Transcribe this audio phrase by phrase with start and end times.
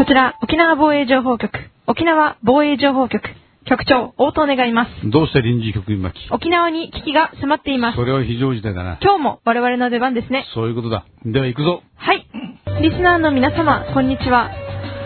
[0.00, 1.52] こちら、沖縄防衛情報局、
[1.86, 3.22] 沖縄防衛情報局、
[3.66, 5.10] 局長、応答願います。
[5.10, 6.32] どうして臨時局員巻き？
[6.32, 7.96] 沖縄に危機が迫っています。
[7.96, 8.98] それは非常事態だな。
[9.02, 10.46] 今日も我々の出番ですね。
[10.54, 11.04] そういうことだ。
[11.26, 11.82] では行くぞ。
[11.96, 12.26] はい。
[12.80, 14.48] リスナーの皆様、こんにちは。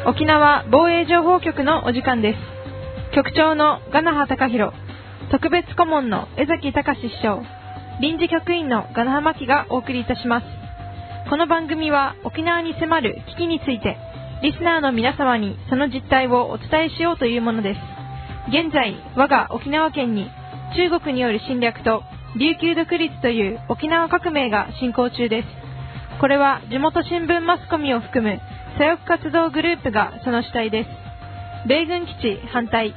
[0.06, 3.16] 沖縄防衛情報局のお時間です。
[3.16, 4.72] 局長のガナハ隆弘、
[5.32, 7.42] 特別顧問の江崎隆師匠、
[8.00, 10.46] 臨時局員のガナハマキがお送りいたします。
[11.28, 13.96] この番組は沖縄に迫る危機について、
[14.44, 17.80] リスナーの皆様にその実態をお伝えしようというものです。
[18.52, 20.28] 現在、我が沖縄県に
[20.76, 22.02] 中国による侵略と
[22.36, 25.48] 琉球独立という沖縄革命が進行中です。
[26.20, 28.38] これは地元新聞マスコミを含む
[28.76, 30.90] 左翼活動グループがその主体です。
[31.66, 32.92] 米軍基地反対、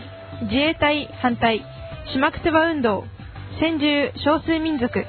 [0.52, 1.64] 自衛隊反対、
[2.12, 3.06] 島くつば運動、
[3.62, 5.06] 先住少数民族、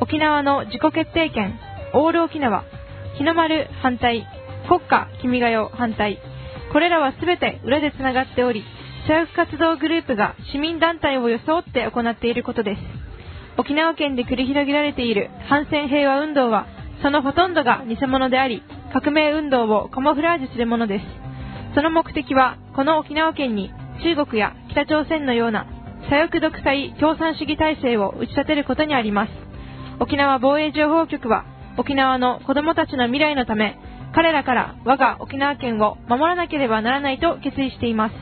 [0.00, 1.58] 沖縄の自己決定権、
[1.94, 2.62] オール沖縄、
[3.18, 4.24] 日の丸反対、
[4.70, 6.20] 国家君が代反対。
[6.72, 8.62] これらはすべて裏でつながっており、
[9.08, 12.80] 左翼活動グループが市民団体を装って行っていることです。
[13.58, 16.68] 沖縄県で繰り広げられている反戦平和運動は、
[17.02, 18.62] そのほとんどが偽物であり、
[18.92, 21.04] 革命運動をカモフラージュするものです。
[21.74, 23.72] その目的は、この沖縄県に
[24.04, 25.66] 中国や北朝鮮のような
[26.08, 29.32] 左翼独裁共産主義体制を打ち立てることにあります。
[29.98, 31.44] 沖縄防衛情報局は、
[31.76, 33.76] 沖縄の子供たちの未来のため、
[34.14, 38.14] 彼らから我が沖縄県を守らなければならないと決意しています。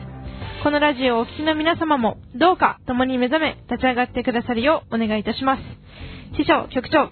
[0.63, 5.63] このラジオをお聞きの皆様も、どうか共に目覚め、立ち上がってくださるようお願いいたします。
[6.37, 7.11] 師匠、局長、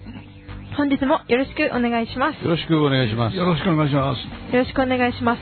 [0.75, 2.43] 本日もよろしくお願いします。
[2.43, 3.37] よろしくお願いします。
[3.37, 4.53] よろしくお願いします。
[4.53, 5.39] よろしくお願いします。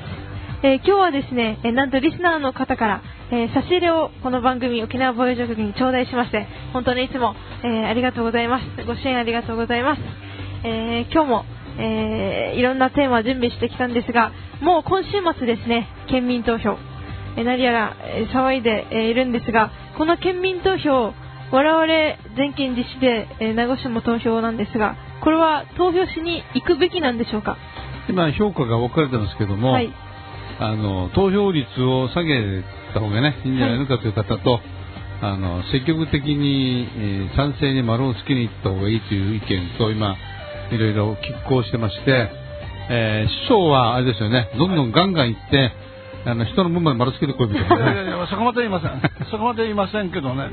[0.64, 8.64] えー今日はですね、えーなんとリスナーの方から、えー差し入れをこの番組沖縄防衛情局に頂戴しまして、本当にいつも、えーありがとうございます。
[8.86, 10.02] ご支援ありがとうございます。
[10.64, 11.46] えー今日も、
[11.78, 14.32] えーいろんなテーマを準備してきたんですが、
[14.62, 16.78] もう今週末ですね、県民投票、
[17.38, 21.14] えー何やら、えー騒いで、えーいるんですが、この県民投票、
[21.52, 21.86] 我々
[22.38, 27.58] 全県実施で、えー名護市も投票なんですが、これは投票しに行くべきなんでしょうか？
[28.10, 29.92] 今、評価が分かれてますけども、はい。
[30.60, 34.62] あの、投票率を下げた方がね、いいんじゃないのかという方と、
[35.22, 40.16] あの、積極的に、えー賛成に丸をつけに行った方がいいという意見と、今、
[40.72, 42.30] いろいろ拮抗してまして、
[42.90, 45.72] えー師匠はあれですよね、どんどんガンガン行って、
[46.26, 48.08] あの、人の分まで丸つけてこいみたいいやい。
[48.08, 49.02] やそこまで言いません。
[49.30, 50.50] そこまで言いませんけどね。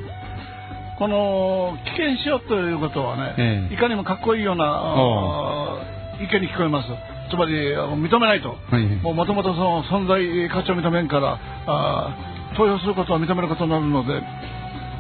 [0.99, 5.81] この危険しようということはね、ええいかにもかっこいいような
[6.21, 6.89] 意見に聞こえます。
[7.31, 8.51] つまり認めないと。
[8.71, 14.21] はいもともとその存在価値を認めんからあー投票することを認めることになるので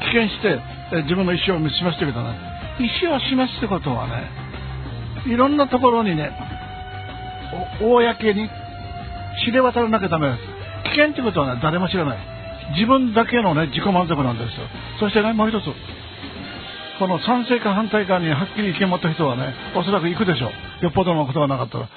[0.00, 0.58] 危険して
[0.96, 2.34] え自分の意思を示してるけどね
[2.80, 4.24] 意思を示すってことはね
[5.26, 6.30] いろんなところにね
[7.80, 8.50] 公に
[9.44, 10.30] 知れ渡らなきゃダメ。
[10.30, 10.42] です
[10.84, 12.18] 危険ってことはね誰も知らない。
[12.74, 14.66] 自分だけのね自己満足なんですよ。
[15.00, 15.64] そしてねもう一つ。
[16.98, 20.50] この賛成か反対かにはっきり意見持った人はねおそらく行くでしょ
[20.80, 20.84] う。
[20.84, 21.88] よっぽどのことがなかったら。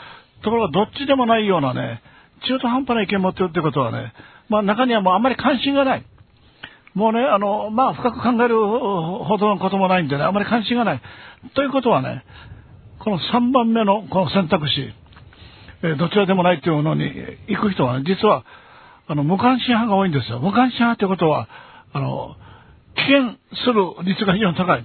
[0.44, 2.02] ところがどっちでもないようなね
[2.48, 4.14] 中途半端な意見持ってるってことはね
[4.50, 6.06] まあ中にはもうあんまり関心がない。
[6.94, 11.02] もうね、あの、まあ、深く考えるほどのこともないんでね、あんまり関心がない。
[11.54, 12.24] ということはね、
[13.06, 14.92] この3番目のこの選択肢、
[15.84, 17.04] えどちらでもないというのに
[17.48, 18.44] 行く人は、実は、
[19.06, 20.40] あの、無関心派が多いんですよ。
[20.40, 21.48] 無関心派ということは、
[21.94, 22.36] あの、
[22.96, 24.84] 危険する率が非常に高い。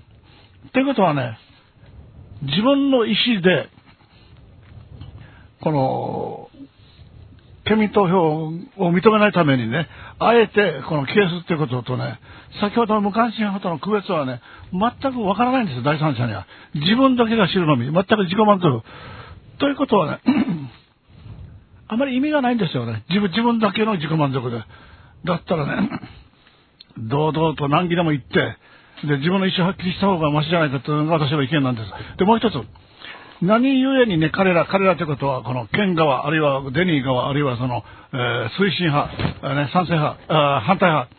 [0.75, 1.39] ということはね、
[2.43, 3.71] 自分の意思で、
[5.63, 6.51] この、
[7.65, 8.53] 県民投票を
[8.93, 9.87] 認めないためにね、
[10.19, 12.19] あえてこの消すっていうこととね、
[12.61, 14.41] 先ほどの無関心派との区別はね、
[14.73, 16.47] 全くわからないんですよ、第三者には。
[16.75, 18.83] 自分だけが知るのみ、全く自己満足。
[19.59, 20.21] ということはね、
[21.89, 23.05] あまり意味がないんですよね。
[23.09, 24.63] 自分、自分だけの自己満足で。
[25.25, 25.91] だったらね、
[26.99, 28.57] 堂々と難儀でも言って、
[29.07, 32.19] で、自分の意思をはっきりした方がマシじゃないかというのが私の意見なんです。
[32.19, 32.55] で、もう一つ。
[33.43, 39.11] 何故にね、彼ら、彼らということは、この県側、あるいはデニー側、あるいはその、えー推進派、
[39.43, 40.19] えーね、賛成派、
[40.61, 41.11] 反対派、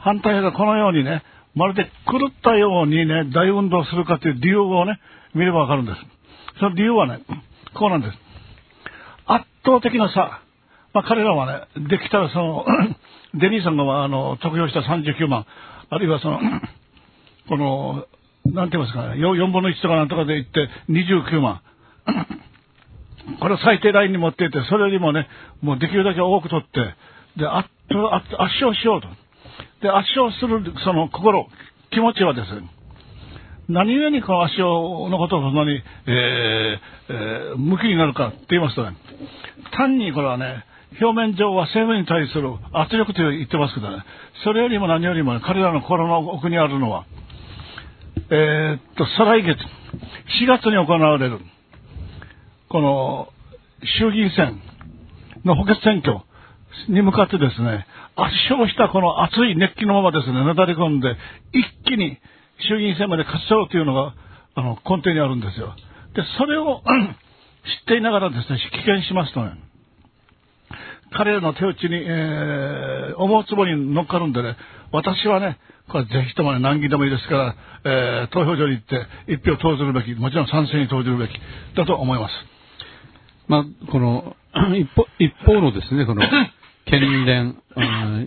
[0.00, 1.22] 反対派がこのようにね、
[1.54, 5.00] まるで狂ったようにね、大運動するかという理由をね、
[5.34, 5.98] 見ればわかるんです。
[6.60, 7.22] その理由はね、
[7.74, 8.16] こうなんです。
[9.26, 10.42] 圧倒的な差。
[10.94, 12.66] まあ彼らはね、できたらその、
[13.34, 15.46] デニーさんがあの、得票した39万、
[15.90, 16.38] あるいはその、
[17.48, 18.06] この、
[18.46, 21.60] なんて言いますか、4, 分の1とかなんとかで言って29万。
[23.40, 25.28] これを最低ラインに持っていって、それよりもね、
[25.60, 26.94] もうできるだけ多く取って、
[27.36, 29.08] で、圧勝しようと。
[29.80, 31.46] で、圧勝するその心、
[31.90, 32.68] 気持ちはですね、
[33.68, 34.64] 何故にこの圧勝
[35.08, 38.96] のことをそんなに、えーえー、向きになるかって言いますとね、
[39.76, 40.64] 単にこれはね、
[41.00, 44.04] 表面上は政府に対する圧力と言ってますけどね、
[44.44, 47.06] それよりも何よりも、ね、彼らの心の奥にあるのは、
[48.30, 49.58] えー、っと、再来月、
[50.42, 51.38] 4月に行われる、
[52.68, 53.28] この
[53.98, 54.60] 衆議院選
[55.44, 56.20] の補欠選挙
[56.88, 57.86] に向かってですね、
[58.16, 61.16] 圧勝したこの熱い熱気のままですね、なだれ込んで、
[61.52, 62.18] 一気に
[62.68, 64.14] 衆議院選まで勝ち取ろうというのが、
[64.54, 65.74] あの、根底にあるんですよ。
[66.14, 66.82] で、それを
[67.64, 69.52] 知っていながらですね、危険しますとね、
[71.12, 74.56] 彼らの手打ちに、えー、思うつぼに乗っかるんでね、
[74.92, 75.58] 私はね、
[75.90, 81.30] これぜひともね、難儀でもいいですから、えー、投票所に行って一票投じるべき、もちろん賛成に投じるべき
[81.76, 82.32] だと思います。
[83.48, 84.36] まあ、この、
[84.76, 86.22] 一方、一方のですね、この、
[86.86, 87.56] 県連、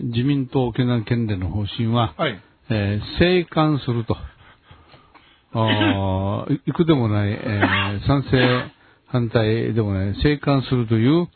[0.04, 2.40] 自民党沖縄県連の方針は、はい、
[2.70, 4.16] えー、静観すると。
[5.58, 8.64] あいくでもない、えー、賛成、
[9.06, 11.28] 反対でもない、静観するという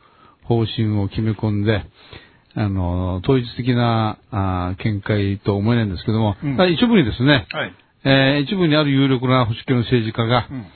[0.50, 1.85] 方針を決め込んで、
[2.56, 7.73] あの、統一的な、あ見解と思えないんですけども、うん、一部にですね、はい、
[8.05, 10.67] えー、一部にある有力な保守系の政治家が、うん、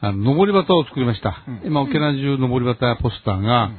[0.00, 1.44] あの、登り旗を作りました。
[1.48, 3.72] うん、今、沖縄中登り旗やポスターが、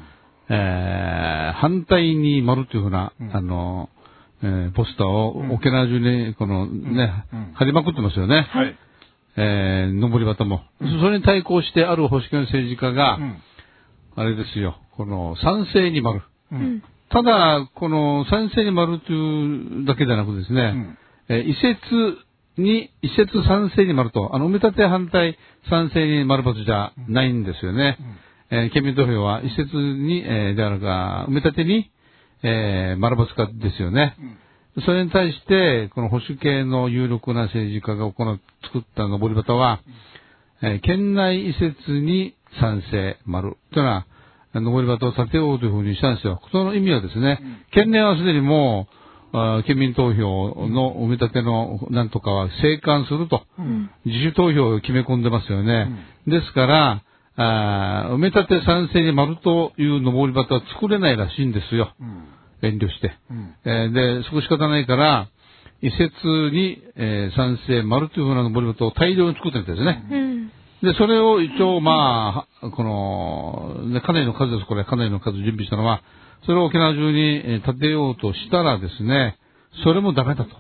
[0.50, 3.90] えー、反対に丸というふうな、あの、
[4.44, 8.48] えー、ポスターを沖縄中に、このね、貼りまくってますよね。
[8.52, 8.76] はい。
[9.38, 10.64] えー、登り旗も。
[10.82, 13.18] それに対抗してある保守系の政治家が、
[14.20, 16.22] あれですよ、この賛成に丸。
[16.52, 20.98] うん、ただ、この賛成に丸というだけではなくですね、
[21.30, 25.38] うん、えー、移設に、移設賛成に丸と、あの、埋め立て反対
[25.70, 27.98] 賛成に丸×じゃないんですよね。
[28.52, 31.90] うん、えー、県民投票は移設に、えー、であるか、埋め立てに、
[32.44, 34.18] えー、丸×かですよね。
[34.76, 39.80] うん、それに対して、この保守系の有力な政治家が行う、作った登り旗は、
[40.62, 44.06] えー、県内移設に賛成丸というのは、
[44.54, 46.42] 登り旗を立てようというふうにしたんですよ。
[46.52, 47.40] その意味はですね、
[47.72, 49.00] 県連はすでにもう、
[49.66, 55.88] 県民投票の埋め立てのなんとかは静観すると、うん、自主投票を決め込んでますよね。
[56.26, 57.04] うん、ですから、
[57.36, 61.94] あ埋め立て賛成に丸という登り旗は作れないらしいんですよ。
[62.00, 62.28] うん、
[62.68, 63.14] 遠慮して、
[63.66, 65.28] えー、で、そこ仕方ないから、
[65.82, 66.10] 移設
[66.52, 70.04] に、えー、賛成丸というふうな登り旗を大量に作ってるんですね。
[70.82, 76.02] で、それを一応、まあ、この、ね、かなりの数です、これ、かなりの数準備したのは、
[76.46, 79.38] それを沖縄中に建てようとしたらですね、
[79.84, 80.52] それもダメだと。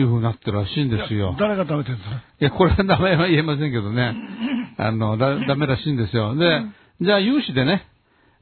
[0.00, 1.34] いうふうになってるらしいんですよ。
[1.40, 2.16] 誰がダメって言うんですか？
[2.40, 4.14] いや、これは名前は言えませんけどね。
[4.78, 6.36] あの、だ、ダメらしいんですよ。
[6.36, 6.62] で、
[7.00, 7.84] じゃあ有志でね、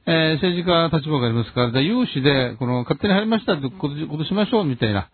[0.05, 5.09] えー、政治家立場がありますから、有志で、この、勝手に入りましたってことしましょうみたいな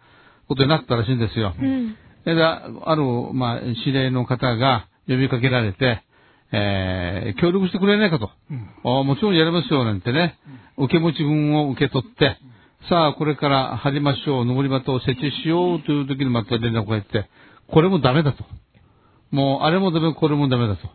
[0.49, 1.53] ことになったらしいんですよ。
[1.57, 1.95] うん、
[2.25, 3.03] で、ある、
[3.33, 6.03] まあ、指令の方が、呼びかけられて、
[6.51, 8.29] えー、協力してくれないかと。
[8.83, 10.37] うん、もちろんやりますよ、なんてね、
[10.77, 12.37] 受け持ち分を受け取って、
[12.89, 17.29] さあ、これから張りましょう、登り旗を設置しようという時にまた連絡が入って、
[17.71, 18.43] これもダメだと。
[19.31, 20.89] もう、あれもダメ、これもダメだと。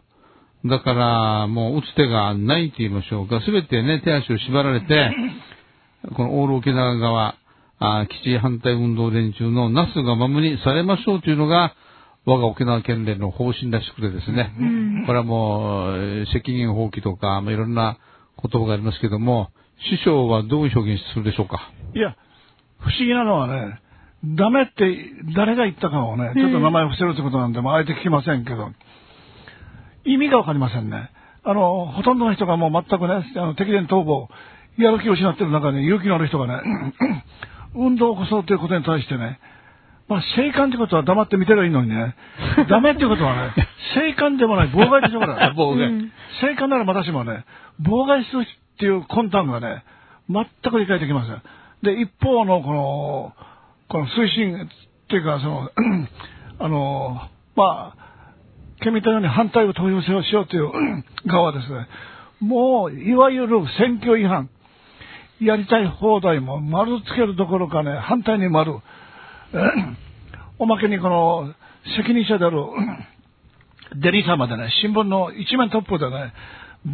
[0.68, 3.40] だから、もう、打つ手がないと言いましょうか。
[3.40, 5.16] すべてね、手足を縛られて、
[6.14, 7.36] このオール沖縄側、
[7.80, 11.74] あ基地反対運動連中のなすが守りされましょうというのが、
[12.28, 17.96] 我が沖縄県連の方針らしくてですね、うん、これはもう、責任放棄とか、まあ、いろんな
[18.42, 19.50] 言葉がありますけども、
[19.90, 21.72] 師匠はどういう表現するでしょうか？
[21.94, 22.16] いや、
[22.78, 23.80] 不思議なのはね、
[24.36, 24.72] ダメって
[25.34, 28.70] 誰が言ったかをね、ちょっと名前を伏せるってことなんで、もあえて聞きませんけど、
[30.04, 31.10] 意味がわかりませんね。
[31.44, 34.28] あの、ほとんどの人がもう全くね、あの敵伝逃亡、
[34.76, 36.60] やる気を失ってる中に勇気のある人がね、
[37.74, 39.38] 運動を起こそうということに対してね、
[40.08, 42.16] まあ、静観ってことは黙って見てればいいのにね。
[42.68, 43.54] ダメってことはね、
[43.94, 45.52] 静観でもない、妨害でしょうから。
[45.54, 46.10] 妨害。
[46.40, 47.44] 静観なら私もね、
[47.82, 48.46] 妨害するっ
[48.78, 49.84] ていう魂胆がね、
[50.30, 51.42] 全く理解できません。
[51.82, 53.32] で、一方のこの、
[53.88, 54.68] この推進っ
[55.08, 55.70] ていうか、その、
[56.58, 57.20] あの、
[57.54, 58.08] まあ、
[58.80, 60.70] 県民党に反対を投票しようという
[61.26, 61.86] 側はですね、
[62.40, 64.48] もう、いわゆる選挙違反、
[65.40, 68.78] やりたい放題も丸つけるどころかね、反対に丸、
[70.58, 71.54] おまけにこの
[71.96, 72.58] 責任者である
[73.96, 76.32] デリー様でね、新聞の一面トップでね、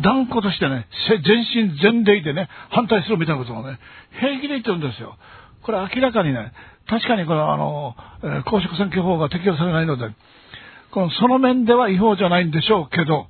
[0.02, 0.86] 断固としてね、
[1.24, 3.78] 全身全霊でね、反対するみたいなことをね、
[4.20, 5.16] 平気で言ってるんですよ。
[5.62, 6.52] これ明らかにね、
[6.88, 7.96] 確かにこのあの、
[8.44, 10.08] 公職選挙法が適用されないので、
[10.92, 13.26] このその面では違法じゃないんでしょうけど、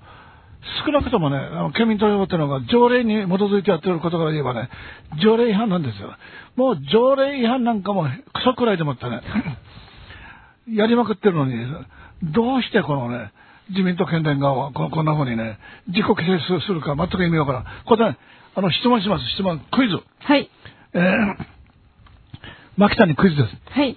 [0.85, 4.69] 少なくともね、あの県民投票っていうのが条例に基づいてやってることから言えばね、
[5.23, 6.15] 条例違反なんですよ。
[6.57, 9.21] もう条例違反なんかもクソくらいでもってね、
[10.75, 11.55] やりまくってるのに、
[12.23, 13.33] どうしてこのね、
[13.71, 17.65] 自民党県連側はこんなふうにね、自己規制するか全く意味わからん。
[17.85, 18.19] これね、
[18.55, 19.25] あの、質問します。
[19.31, 20.01] 質問、クイズ。
[20.21, 20.51] はい。
[20.93, 21.37] えー、
[22.77, 23.57] 牧田にクイズです。
[23.71, 23.97] はい。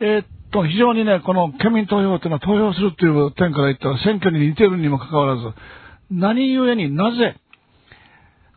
[0.00, 5.42] えーっと、非常にね、この県民投票というのは投票するという点から言ったら選挙に似てるにもかかわらず、
[6.10, 7.34] 何故になぜ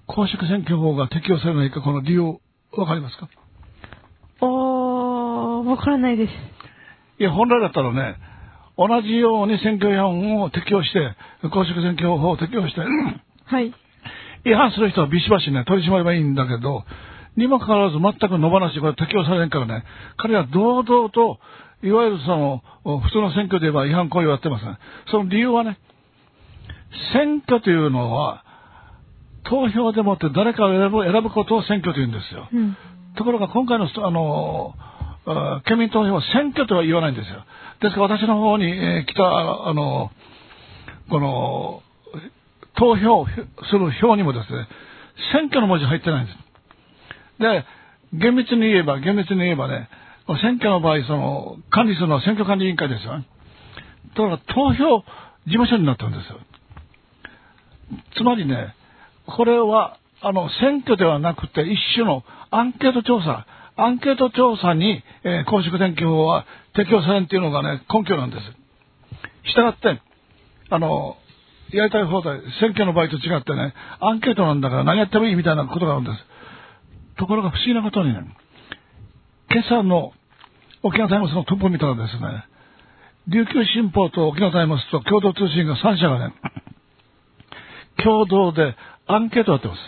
[0.06, 2.40] 公職選挙法が適用されないか、この理由、
[2.78, 3.28] わかりますか？
[4.42, 6.32] おー、わからないです。
[7.20, 8.16] いや、本来だったらね、
[8.78, 11.16] 同じように選挙違反を適用して、
[11.50, 12.82] 公職選挙法を適用して、
[13.46, 13.74] はい。
[14.46, 16.84] 違反する人はビシバシね、取り締まればいいんだけど、
[17.36, 19.84] にもかかわらず全く野放し、これ適用されないからね、
[20.18, 21.40] 彼は堂々と、
[21.84, 22.64] いわゆるその、
[23.02, 24.78] 普通の選挙で言えば違反行為をやってますね。
[25.12, 25.78] その理由はね、
[27.14, 28.44] 選挙というのは、
[29.44, 32.50] 投票でもって誰かを選ぶ選ぶことを選挙というんですよ。
[32.52, 32.78] うん。
[33.16, 34.76] ところが今回の、あの、
[35.26, 37.44] あ県民投票は選挙とは言わないんですよ。
[37.82, 39.24] ですから私の方に、えー来た、
[39.68, 40.12] あの、
[41.10, 41.84] この、
[42.76, 43.26] 投票
[43.70, 44.68] する票にもですね、
[45.34, 46.38] 選挙の文字入ってないんです。
[47.40, 47.66] で、
[48.14, 49.90] 厳密に言えば、厳密に言えばね、
[50.36, 53.26] 選挙の場合、その、管理するのは選挙管理委員会ですよね。
[54.16, 55.00] ところが投票
[55.46, 56.40] 事務所になったんですよ。
[58.18, 58.76] つまりね、
[59.26, 63.46] これは、あの、選挙ではなくて一種のアンケート調査、
[63.78, 69.50] アンケート調査に、えー公職選挙法は適用されんっていうのがね、根拠なんです。
[69.50, 70.02] したがって、
[70.70, 71.18] あの、
[71.72, 76.18] やりたい放題、選挙の場合と違ってね、アンケートなんだから何やってもいいみたいなことがあるんです。
[77.18, 78.22] ところが不思議なことにね、
[79.50, 80.12] 今朝の
[80.84, 82.46] 沖縄タイムズのトップを見たらですね、
[83.30, 86.34] 琉球新報と沖縄タイムズと共同通信が3社がね、
[88.04, 88.76] 共同で
[89.08, 89.80] アンケートをやってます。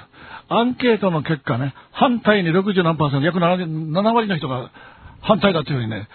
[0.47, 4.71] アンケートの結果ね、反対に60何パーセント、約 7, 7割の人が
[5.21, 6.07] 反対だというふうにね、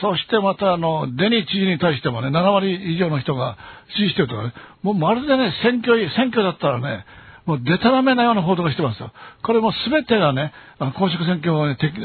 [0.00, 3.58] そしてまたあの、デニー知事に対してもね、7割以上の人が
[3.96, 7.04] 支持してるとかね、もうまるでね、選挙、選挙だったらね、
[7.46, 9.12] もうデタラメなような報道がしてますよ。
[9.42, 11.98] これも全てがね、あの公職選挙法に適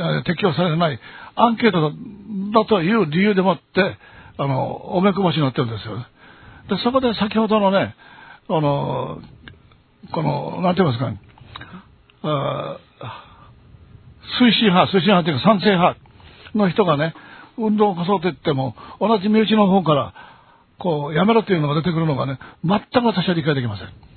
[0.43, 0.99] 用されない
[1.35, 1.93] アンケート
[2.53, 3.97] だという理由でもって、
[4.37, 5.97] あの、おめくぼしになってるんですよ。
[6.69, 7.95] で、そこで先ほどのね、
[8.49, 9.19] あの、
[10.11, 11.21] この、なんて言いますかね、
[12.23, 12.77] あ
[14.39, 15.97] 推進派、推進派というか賛成派
[16.55, 17.13] の人がね、
[17.57, 20.13] 運動を起こそうと言っても、同じ身内の方から、
[20.77, 24.08] こう、やめろというのが出てくるのがね、全く私は理解できません。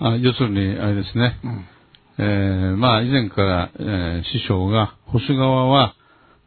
[0.00, 1.38] あ要するに、あれですね。
[1.44, 1.64] うん。
[2.18, 5.94] えーまあ、以前から、えー師匠が、保守側は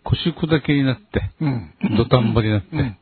[0.04, 1.72] 腰砕けになって、うん。
[1.98, 2.98] 土壇場になって、うん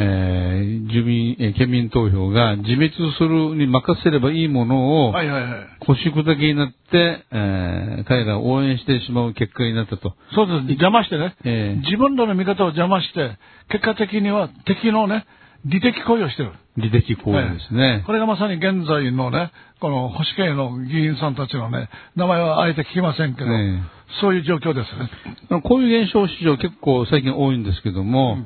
[0.00, 5.52] えー住民、えー県民投票が自滅するに任せればいいものを、はいはいはい。
[5.80, 10.14] 腰砕けになって、えー彼らを応援してしまう結果になったと。
[10.34, 10.56] そうです。
[10.70, 11.34] 邪魔してね。
[11.44, 13.36] えー自分らの味方を邪魔して、
[13.70, 15.26] 結果的には敵のね、
[15.64, 16.52] 利的行為をしてる。
[16.76, 18.04] 利的行為ですね。
[18.06, 19.50] これがまさに現在のね、
[19.80, 25.60] この保守系の議員さんたちのね、名前はあえて聞きませんけど、ええそういう状況ですね。
[25.62, 28.38] こういう現象史上結構最近多いんですけども、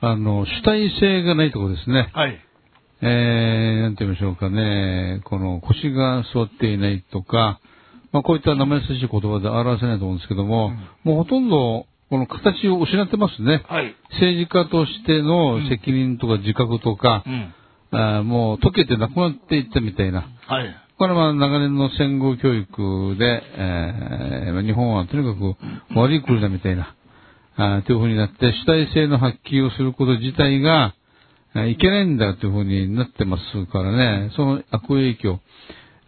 [0.00, 2.10] あの、主体性がないところですね。
[2.14, 2.40] はい。
[3.02, 7.60] えー、なんて言いましょうかね、この腰が座っていないとか、
[8.12, 10.70] まあこういった生優しい言葉で表せないと思うんですけども、
[11.02, 13.64] もうほとんどこの形を失ってますね。
[13.66, 13.96] はい。
[14.20, 17.54] 政治家としての責任とか自覚とか、うん。
[17.90, 20.28] あーもう溶けてなくなっていったみたいな。
[20.46, 20.76] はい。
[20.98, 26.94] これは長年の戦後教育で、えーまあ日本はとにかく悪い国だみたいな、
[27.56, 30.94] あーというふうになって主体性の発揮をすること自体が、
[31.66, 33.42] いけないんだというふうになってます
[33.72, 35.40] からね、その悪影響、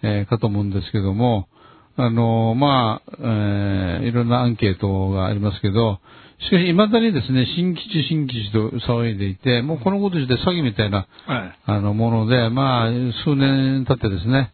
[0.03, 1.49] えーかと思うんですけども、
[1.97, 6.01] あのまあ、えーいろんなアンケートがありますけど、
[6.41, 11.59] しかし未だにですね、新基地新基地と騒いでいて、もうこのこと自体詐欺みたいな、はい。
[11.65, 12.89] あの、もので、まあ、
[13.25, 14.53] 数年経ってですね、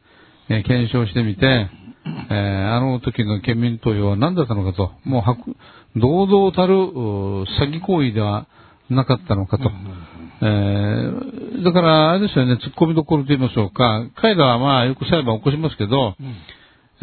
[0.50, 1.46] えー検証してみて、
[2.30, 5.56] えーあの時の県民投票は何だったのかと、もうはく、
[5.96, 8.46] 堂々たる、詐欺行為では
[8.90, 9.70] なかったのかと。
[10.42, 16.34] えーだから、あれですよね、突っ込みどころと言いましょうか、彼らはまあ、よく裁判を起こしますけど、うんえー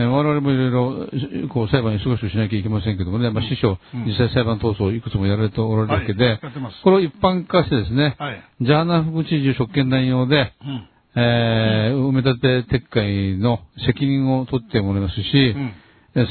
[0.06, 6.40] 我々もいろいろ、こう、裁判に忙しくしなきゃいけませんけどもね、まあ、師匠、うん実際裁判闘争をいくつもやられておられるわけで、
[6.84, 8.44] これを一般化してですね、はい。
[8.62, 10.88] ジャーナ副知事職権乱用で、うん。
[11.20, 15.56] えー埋め立て撤回の責任を取ってもらいますし、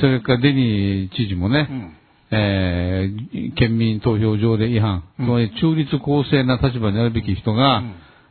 [0.01, 1.93] それからデニー知事もね、うん。
[2.31, 7.83] えー県民投票条例違反、うんつまり中立公正な立場にあるべき人が、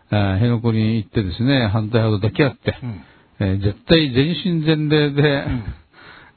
[0.10, 3.02] 辺野古に行ってですね、反対派と抱き合って、うん。
[3.40, 5.64] えー絶対全身全霊で、ん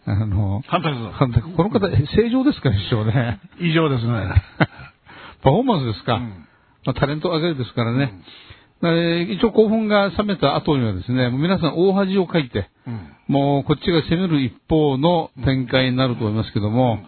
[0.06, 0.94] あの、反対。
[1.12, 3.40] 反対この方、正常ですか、師匠ね？
[3.60, 4.12] 異常ですね。
[5.42, 6.14] パフォーマンスですか？
[6.14, 6.22] うん
[6.86, 8.12] まあ、タレント上げるですからね。
[8.82, 13.00] えー一応興奮が冷めた後にはですね、もう皆さん大恥をかいて、うん。
[13.28, 17.00] もうこっちが攻める一方の展開になると思いますけども、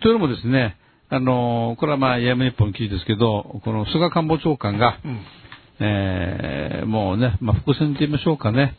[0.00, 0.76] というのもですね、
[1.10, 5.20] あのこれはまあ、やめ日本の記事ですけど、この菅官房長官が、うん
[5.80, 8.74] えーもうね、まあ、伏線と言いましょうかね、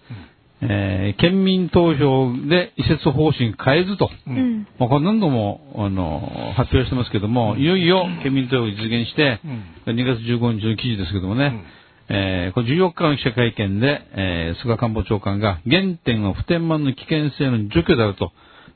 [0.61, 4.37] えー県民投票で移設方針変えずと、ううん。
[4.61, 4.67] ん。
[4.77, 9.39] まあ、これ何度も、あの、発表してますけども、いよいよ県民投票を実現して、
[9.85, 11.63] 2月15日の記事ですけどもね、
[12.09, 18.31] えーこれ14日の記者会見で、えー菅官房長官が、原点は普天間の危険性の除去であると、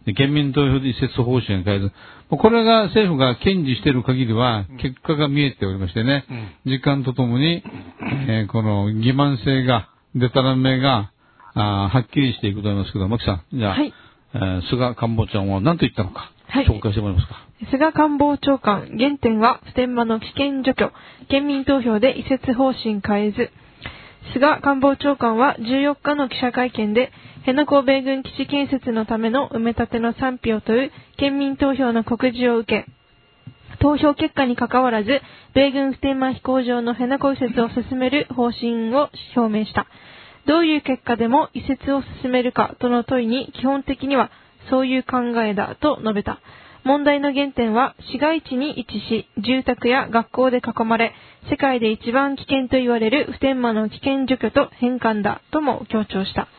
[0.06, 1.86] で県民投票で移設方針を変えず、
[2.30, 6.25] もうこれが政府が堅持している限りは、結果が見えておりましてね、
[6.66, 7.63] 時間とともに、
[8.28, 11.10] えーこの欺瞞性が、デタラメが、
[11.55, 13.93] あーはっきりしていくと思いますけど、牧さん、じゃあ、はい
[14.33, 17.36] えー菅官房長は何と言ったのか、はい紹介してもらえますか？
[17.72, 20.91] 菅官房長官、原点は普天間の危険除去、
[21.29, 23.51] 県民投票で移設方針変えず。
[24.33, 32.91] 菅官房長官は14日の記者会見で、辺野古米軍基地建設のための埋め立ての賛否を問う県民投票の告示を受け、
[33.79, 35.22] 投票結果に関わらず、
[35.53, 39.88] 米軍普天間飛行場の辺野古移設を進める方針を表明した。
[40.47, 44.31] どういう結果でも移設を進めるかとの問いに基本的には
[44.69, 46.39] そういう考えだと述べた。
[46.83, 51.13] 問題の原点は市街地に位置し、住宅や学校で囲まれ、
[51.50, 56.50] 世界で一番危険と言われる普天間の危険除去と返還だとも強調した。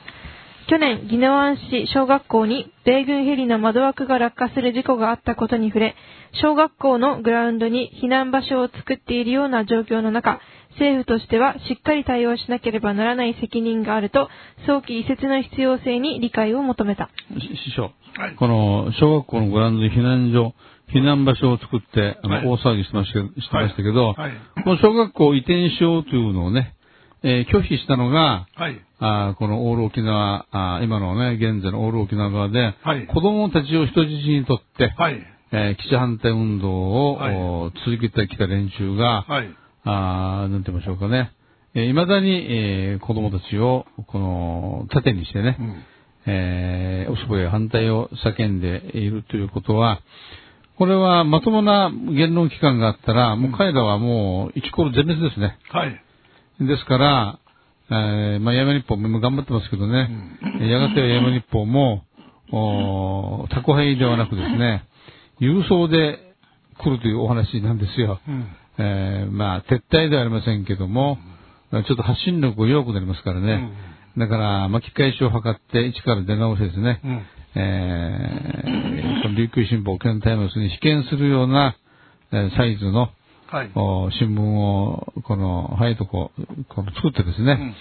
[0.66, 5.94] 去年、宜野湾市小学校に米軍ヘリの窓枠が落下する事故があったことに触れ、
[6.40, 10.40] 小学校のグラウンドに避難場所を作っているような状況の中、
[10.78, 14.28] 政府としてはしっかり対応しなければならない責任があると、
[14.66, 17.10] 早期移設の必要性に理解を求めた。
[17.38, 20.54] し師匠、はいこの小学校のグラウンドに避難所、
[20.92, 24.32] 避難場所を作って、あの、はい大騒ぎしてましたしてましたけど、はいはい
[24.64, 26.74] この小学校を移転しようというのをね、
[27.22, 28.80] えー拒否したのが、はい。
[29.00, 35.20] あーこのオール沖縄、あー今のね、現在のオール沖縄側で、はい子供たちを人質にとって、はい。
[35.52, 39.48] えー基地反対運動を、はいお続けてきた連中が、はい。
[39.84, 41.32] あーなんて言いましょうかね、
[41.74, 45.84] えー未だに、えー子供たちを、この、盾にしてね、うん
[46.26, 50.00] えー、おそぼや反対を叫んでいるということは、
[50.78, 55.58] これはまともな言論機関があったら、もう彼らはもう一コール全滅ですね。
[55.70, 56.00] はい。
[56.60, 57.38] ですから、
[57.90, 62.04] えー、まあ、山日報も今頑張ってますけどね、やがては山日報も、
[62.50, 64.84] おー宅配ではなくですね、
[65.40, 66.18] 郵送で
[66.78, 68.20] 来るというお話なんですよ。
[68.26, 68.46] うん。
[68.78, 71.18] えー、まあ、撤退ではありませんけども、
[71.70, 73.72] ちょっと発信力が弱くなりますからね。
[74.16, 77.22] だから、巻き返しを図って、一から出直してですね、うん。
[77.56, 81.76] えー、この琉球新報、沖縄タイムズに比肩するような、
[82.32, 83.10] えーサイズの、
[83.46, 83.70] はい。
[83.74, 86.30] お新聞を、この、はいとこ、
[86.68, 87.74] この作ってですね、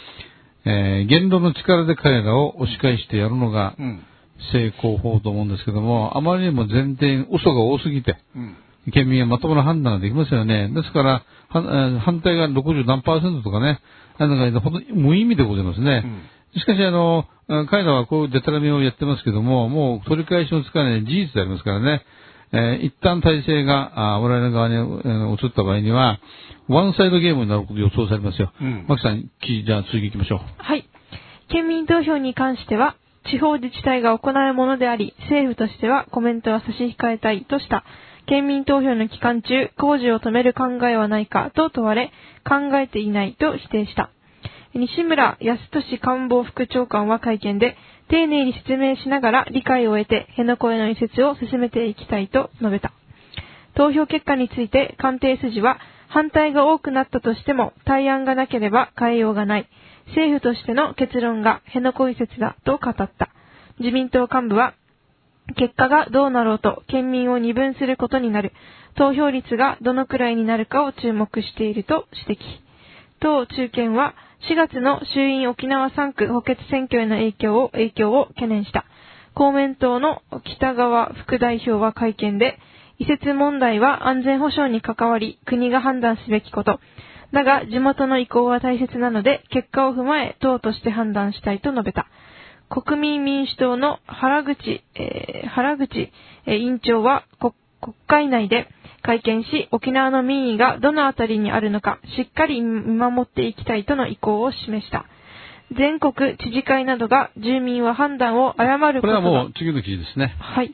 [0.65, 4.03] えー言論の力で彼らを押し返してやるのがうん。
[4.51, 8.56] 成功法と思うんですけども、あまりにも前提に嘘が多すぎて、うん。
[8.91, 10.69] 県民はまともな判断ができますよね。
[10.69, 13.79] ですから、反対が60何パーセントとかね、
[14.19, 16.03] なんか本当に無意味でございますね。
[16.57, 22.01] しかし、あの、あ彼らはこういうデタラメをやってますけども、もう取り返しのつかない事実でありますからね、
[22.51, 26.19] えー一旦体制が、あ我々の側に、えー移った場合には、
[26.67, 28.51] ワンサイドゲームになることが予想されますよ。
[28.61, 30.39] うんマキさん、きじゃあ次行きましょう。
[30.57, 30.87] はい。
[31.49, 32.95] 県民投票に関しては、
[33.29, 37.83] 地方自治体が行うものであり、政府としてはコメントは差し控えたいとした。
[38.25, 42.12] 県民投票の期間中、工事を止める考えはないかと問われ、
[42.47, 44.09] 考えていないと否定した。
[44.73, 47.75] 西村康稔官房副長官は会見で、
[48.09, 52.93] 丁寧に説明しながら理解を得て、辺野古への移設を進めていきたいと述べた。
[53.75, 59.67] 投票結果について官邸筋は、反対が多くなったとしても対案がなければ変えようがない。
[60.07, 63.29] 政府としての結論が辺野古移設だと語った。
[63.79, 64.73] 自民党幹部は、
[65.58, 68.53] 結果がどうなろうと県民を二分することになる。
[68.95, 72.43] 投票率がどのくらいになるかを注目していると指摘。
[73.19, 74.15] 党中堅は
[74.49, 78.86] 4月の衆院沖縄3区補欠選挙への影響を、影響を懸念した。
[79.34, 80.21] 公明党の
[80.58, 82.60] 北川副代表は会見で、
[82.99, 86.79] 移設問題は安全保障に関わり、国が判断すべきこと。
[87.32, 92.08] だが、地元の意向は大切なので、結果を踏まえ、党として判断したいと述べた。
[92.73, 96.12] 国民民主党の原口、えー原口、
[96.47, 98.67] えー委員長は国国会内で
[99.03, 105.05] 会見し、沖縄の民意がどのあたりにあるのか、しっかり見守っていきたいとの意向を示した。
[105.77, 110.36] 全国知事会などが住民は判断を誤るこことがれはもう次の記事ですね。
[110.39, 110.73] はい。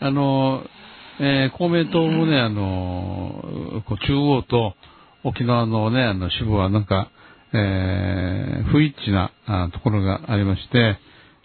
[0.00, 0.64] あの、
[1.20, 4.74] えー公明党もね、あの、こう中央と
[5.24, 7.10] 沖縄のね、あの支部はなんか、
[7.54, 10.98] えー不一致なあところがありまして、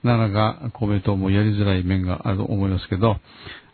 [0.06, 3.18] なかなか公明党もやりづらい面があると思いますけど、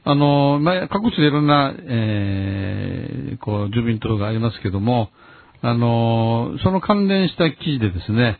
[0.04, 5.10] あの、まあ、各地でいろんな、えー、こう、住民投票がありますけども、
[5.62, 8.40] あの、その関連した記事でですね、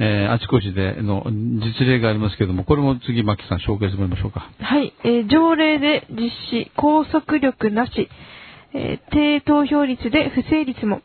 [0.00, 4.50] えー、あちこちでの実例がありますけども、これも次、牧さん紹介してもらいましょうか。
[4.60, 8.08] はい、えー条例で実施、拘束力なし、
[8.74, 11.00] えー低投票率で不成立も、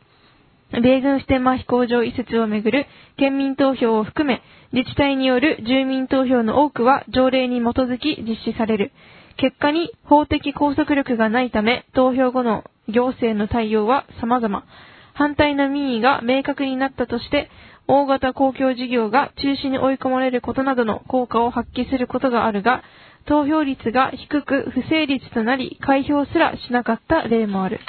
[0.80, 8.92] 米軍普天間飛行場移設をめぐる県民投票を含め、自治体による住民投票の多くは条例に基づき実施される。
[9.36, 14.64] 結果に法的拘束力がないため、投票後の行政の対応は様々。
[15.12, 17.50] 反対の民意が明確になったとして、
[17.86, 22.82] 大型公共事業が中止に追い込まれることなどの効果を発揮することがあるが、
[23.26, 27.80] 投票率が低く不成立となり、開票すらしなかった例もある。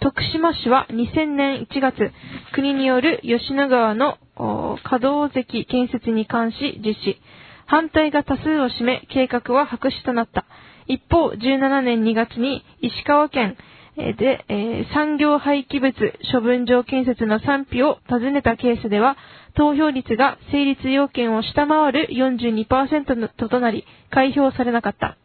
[0.00, 2.12] 徳島市は2000年1月、
[2.52, 7.20] 国による吉野川のお可動石建設に関し実施。
[7.66, 10.44] 反対が多数を占め、計画は白紙となった。
[10.86, 13.56] 一方、17年2月に石川県
[13.96, 15.94] で、えー産業廃棄物
[16.32, 19.16] 処分場建設の賛否を尋ねたケースでは、
[19.54, 25.16] 投票率が成立要件を下回る42%となり、開票されなかった。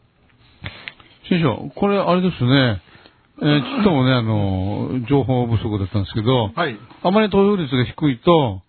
[1.28, 2.82] 師匠、これあれですね、
[3.42, 6.78] えーちっともね、あの、情報不足だったんですけど、はい。
[7.04, 8.62] あまり投票率が低いと、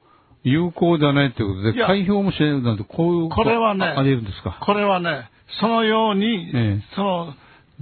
[0.45, 4.59] 有効ではないということで、開票もしないなんて、こういうこれはねああり得るんですか？
[4.61, 5.31] これはね、
[5.61, 7.35] そのように、ええその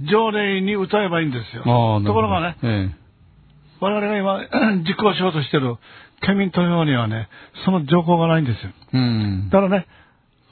[0.09, 1.63] 条例に歌えばいいんですよ。
[2.05, 2.89] ところがね、え
[3.79, 4.39] 我々が今
[4.87, 5.75] 実行しようとしている
[6.21, 7.29] 県民投票にはね、
[7.65, 8.71] その条項がないんですよ。
[8.93, 9.49] えうん。
[9.49, 9.87] だからね、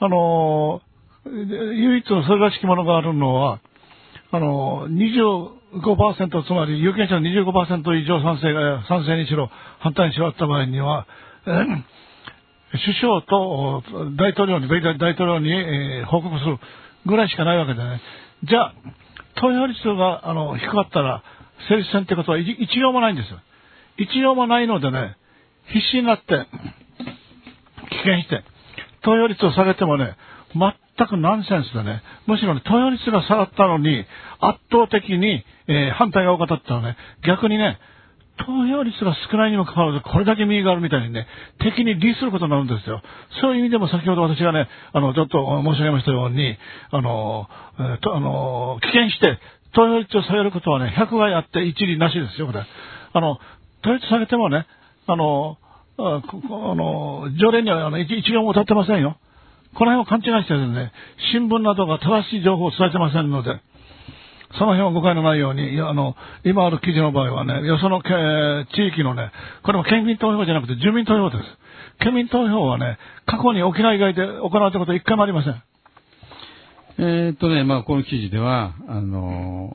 [0.00, 0.90] あのー
[1.26, 3.60] 唯一のそれらしきものがあるのは、
[4.32, 4.96] あのー、
[5.72, 11.06] 5%、つまり有権者の25%以上賛成が、賛成にしろ、反対にしろあった場合には、
[11.46, 11.50] え
[12.72, 13.82] 首相と
[14.16, 16.58] 大統領に、米大統領に、えー報告する
[17.06, 18.00] ぐらいしかないわけでね。
[18.44, 18.74] じゃあ、
[19.36, 21.22] 投票率があの低かったら、
[21.68, 23.38] 成立戦ってことは一一行もないんですよ。
[23.96, 25.16] 一行もないのでね、
[25.72, 26.46] 必死になって、
[27.90, 28.44] 棄権して、
[29.02, 30.16] 投票率を下げてもね、
[31.00, 34.04] 全くナンセンスでね、むしろね、投票率が下がったのに、
[34.40, 37.78] 圧倒的に、えー反対が多かったのはね、逆にね、
[38.38, 41.26] 投票率が少ないにもかかわらず、これだけ右があるみたいにね、
[41.58, 43.02] 敵に利することになるんですよ。
[43.40, 46.56] そういう意味でも先ほど私がね、あの、ちょっと申し上げましたように、
[46.90, 49.38] あの、えーとあの、棄権して、
[49.72, 52.64] 投票率を下げることはね、100害あって一理なしですよ、これ。
[53.12, 53.38] あの、
[53.82, 54.66] 投票率下げてもね、
[55.06, 55.58] あの、
[55.98, 59.18] ああの、条例にはあの一一行も立ってませんよ。
[59.74, 60.92] この辺を勘違いしてですね、
[61.32, 63.60] 新聞などが正しい情報を伝えてませんので、
[64.58, 68.08] その辺は誤解のないように、あの、今ある記事の場合はね、よそのけ
[68.74, 69.30] 地域のね、
[69.62, 71.44] これも県民投票じゃなくて住民投票です。
[72.00, 75.62] 県民投票はね、過去に沖縄以外で行われたことは一回もありません。
[76.98, 79.72] えーっとね、まあ、この記事では、あの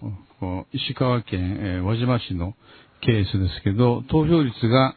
[0.73, 2.53] 石川県、えー輪島市の
[3.01, 4.95] ケースですけど、投票率が、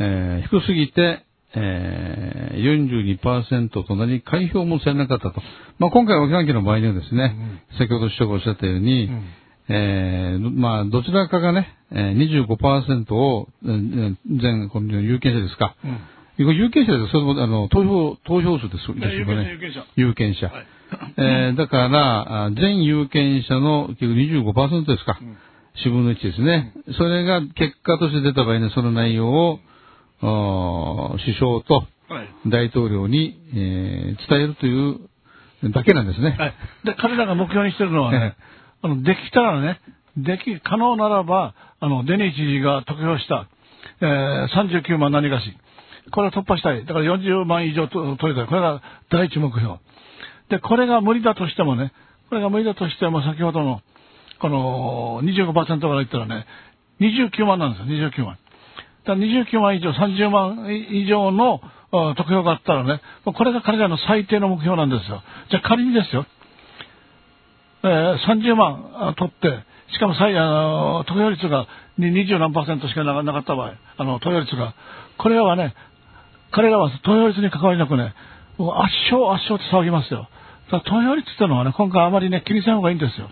[0.00, 1.23] えー低すぎて、
[1.56, 5.42] えー、42%となり、開票もされなかったと。
[5.78, 7.34] まあ、今回、沖縄県の場合にはですね、
[7.78, 9.24] 先ほど市長がおっしゃったように、うん
[9.68, 15.76] えーまあ、どちらかがね、えー、25%を、えー全、この有権者ですか。
[15.84, 15.98] うん
[16.36, 17.12] 有権者です。
[17.12, 18.92] それも、あの、投票、投票数です。
[18.98, 19.50] ですよね。
[19.52, 20.48] 有権者有権者。
[20.48, 20.66] はい
[21.16, 24.14] えーだから、あ全有権者の結局
[24.52, 25.16] 25%ですか。
[25.20, 25.36] うん
[25.82, 26.72] 4分の1ですね。
[26.96, 29.58] それが結果として出た場合に、その内容を、
[30.20, 32.28] 首相とはい。
[32.46, 35.00] 大統領に、えー伝えるという
[35.72, 36.36] だけなんですね。
[36.38, 36.54] はい。
[36.84, 38.36] で、彼らが目標にしてるのはえね、
[38.82, 39.80] あの、できたらね、
[40.16, 43.48] でき、可能ならば、あの、デニー知事が得票した、
[44.00, 45.56] えー、39万何がし。
[46.12, 46.84] これを突破したい。
[46.84, 48.46] だから40万以上と取りたい。
[48.46, 49.78] これが第一目標。
[50.50, 51.92] で、これが無理だとしてもね、
[52.28, 53.80] これが無理だとしても、先ほどの、
[54.40, 56.46] この25%から言ったらね、
[57.00, 58.38] 29万なんですよ、29万。
[59.06, 61.60] だ29万以上、30万以上の
[62.16, 65.22] 得票があったらね、これが彼らの最低の目標なんですよ。
[65.50, 66.26] じゃあ仮にですよ、
[67.84, 71.66] えー30万取って、しかも最あの投票率が
[71.98, 74.74] 20何パーセントしかなかった場合、あの投票率が、
[75.18, 75.74] これらはね、
[76.50, 78.14] 彼らは投票率に関わりなくね、
[78.58, 78.64] 圧
[79.12, 80.28] 勝圧勝って騒ぎますよ。
[80.70, 83.28] だから投票率ってのはね、今回あまりね、気にせん方がいいんですよ。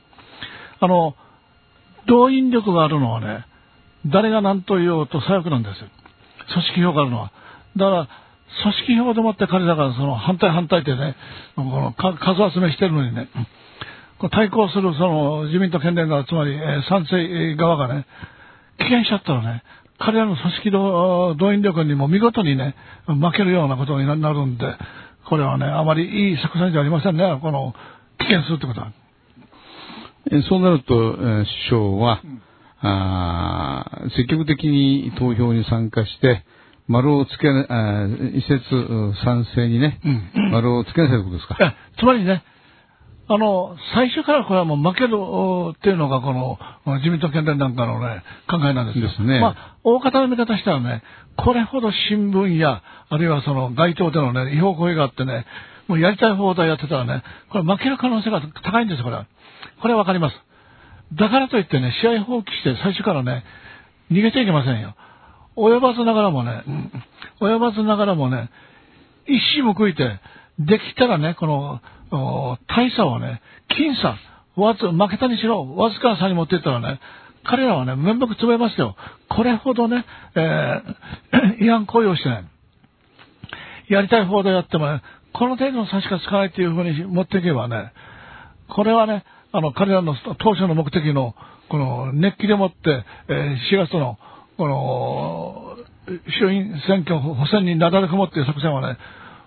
[0.81, 1.15] あの、
[2.07, 3.47] 動員力があるのはね、
[4.07, 5.89] 誰が何と言おうと左翼なんですよ。
[6.53, 7.33] 組織票があるのは。
[7.77, 8.09] だから、
[8.63, 11.17] 組織票でもって彼らがその反対反対ってね、
[11.57, 13.29] このか数集めしてるのにね、
[14.31, 18.07] 対抗するその自民党県連が、つまり、えー賛成側がね、
[18.79, 19.63] 棄権しちゃったらね、
[19.99, 22.75] 彼らの組織動動員力にも見事にね、
[23.07, 24.67] 負けるようなことにななるんで、
[25.29, 27.75] これはね、あまりいい作戦じゃありませんね、この
[28.19, 28.93] 危険するってことは。
[30.31, 32.21] えそうなると、えー首相は、
[32.83, 36.45] あー積極的に投票に参加して、
[36.89, 41.57] 丸をつけ、あー移設うん賛成にね、うん丸をつけなさいということですか？
[41.61, 42.43] えつまりね、
[43.29, 46.59] あの、最初からこれはもう負けるおっていうのがこの
[46.99, 49.09] 自民党県連なんかのね、考えなんですよ。
[49.09, 51.03] ですねまあ、大方の見方したらね、
[51.37, 55.47] これほど新聞や、あるいはその街頭でのね、違法行為があってね、
[55.89, 59.27] もうやりたい放題やってたらね、これ負ける可能性が高いんです、これは。
[59.81, 60.37] これはわかります。
[61.15, 63.45] だからといってね、試合放棄して最初からね、
[64.11, 64.95] 逃げちゃいけませんよ。
[65.57, 66.63] 及ばずながらもね、
[67.41, 68.51] 及ばずながらもね、
[69.27, 70.21] 一矢報いて、
[70.59, 71.81] できたらね、この、
[72.13, 74.17] お大差をね、僅差、
[74.61, 77.01] わず、負けたにしろ、わずかな差に持っていったらね、
[77.45, 78.97] 彼らはね、面目つぶれますよ。
[79.29, 82.45] これほどね、えー 違反行為をしてね、
[83.89, 87.93] やりたい放題やってもね、この程度の差しかつかないっていうふうに持っていけばね、
[88.69, 91.35] これはね、あの、彼らの当初の目的の、
[91.69, 94.19] この、熱気でもって、えー4月の、
[94.57, 95.77] この、
[96.39, 98.99] 衆院選挙補選になだれ込もっていう作戦はね、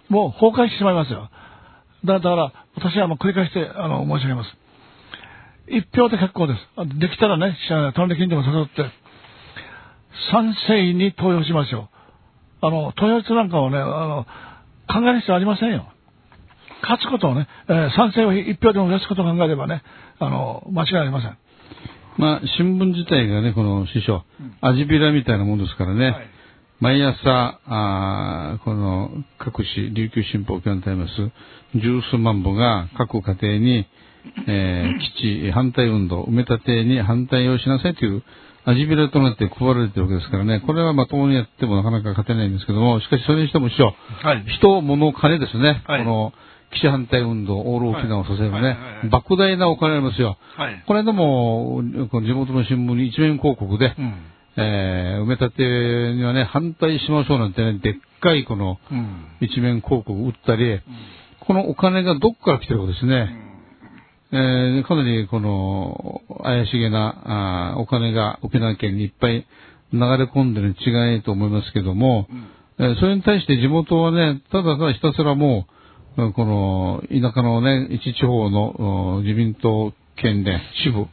[0.09, 1.29] もう崩壊してしまいますよ。
[2.05, 4.49] だから、私はもう繰り返して、あの、申し上げます。
[5.67, 6.99] 一票で結構です。
[6.99, 7.57] できたらね、
[7.95, 8.85] 隣近所も誘って、
[10.31, 11.89] 賛成に投票しましょ
[12.61, 12.65] う。
[12.67, 14.25] あの、投票率なんかをね、あの、
[14.87, 15.87] 考える必要ありませんよ。
[16.81, 19.83] 勝つことをね、えー賛成を一票でも増やすことを考えればね、
[20.19, 21.37] あの、間違いありません。
[22.17, 24.23] まあ、新聞自体がね、この師匠、
[24.61, 26.27] アジビラみたいなもんですからね、はい。
[26.79, 31.31] 毎朝、あーこの各紙、琉球新報、沖縄タイムス、
[31.79, 33.85] 十数万部が各家庭に、
[34.47, 38.23] えー基地反対運動、埋め立てに反対をしなさいという、
[38.67, 44.43] アジビラとなって配られてるわけですからね、これはまともにやってもなかなか勝てないんですけども、しかしそれにしても師匠、はい。
[44.57, 46.03] 人、物、金ですね、はい。
[46.03, 46.33] この
[46.75, 50.37] 基地反対運動、オール沖縄を支えるね、はいはいはいはい莫大なお金ありますよ。
[50.57, 50.83] はい。
[50.85, 54.13] これでも、この地元の新聞に一面広告で、うん。
[54.57, 59.25] えー埋め立てにはね、反対しましょうなんてね、でっかいこのうん。
[59.41, 60.79] 一面広告打ったり、
[61.41, 63.35] このお金がどっから来てるかですね、
[64.31, 69.45] えーかなりこの怪しげなあーお金が沖縄県にいっぱい
[69.93, 72.27] 流れ込んでるに違いと思いますけども、
[72.79, 75.65] えーそれに対して地元はね、ただただひたすらもう、うん
[76.15, 81.07] この田舎のね、一地方のうん自民党県連、支部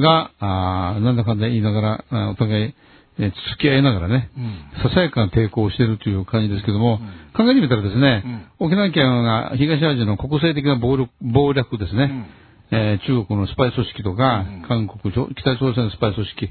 [0.00, 2.74] が、なんだかんだ言いながら、お互い、
[3.18, 4.88] えー付き合いながらね、うん。
[4.88, 6.98] ささやかな抵抗をしているという感じですけども、
[7.36, 12.26] 考えてみたらですね、沖縄県が東アジアの国際的な暴力暴略ですね、
[12.72, 16.50] えー中国のスパイ組織とか、韓国、北朝鮮のスパイ組織、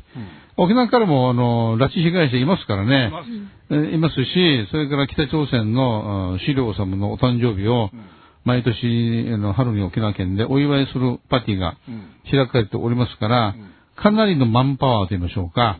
[0.57, 3.11] 沖縄からもあの拉致被害者いますからね、
[3.69, 7.89] えーいますし、それから北朝鮮のあ資料様のお誕生日を、
[8.45, 11.77] 毎年あの春に沖縄県でお祝いするパーティーが
[12.29, 13.55] 開かれておりますから、
[13.95, 15.79] かなりのマンパワーと言いましょうか、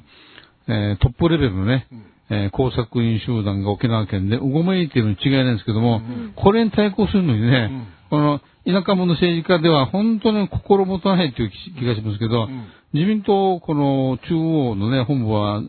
[0.68, 1.88] えートップレベルのね、
[2.30, 6.02] えー工作員集団が沖縄県でうごめいているに違いないんですけども、
[6.36, 7.70] これに対抗するのにね、
[8.10, 12.48] この田舎者政治家では本当に心もとないという気がしますけど、
[12.94, 15.62] 自民党、この中央のね、本部は、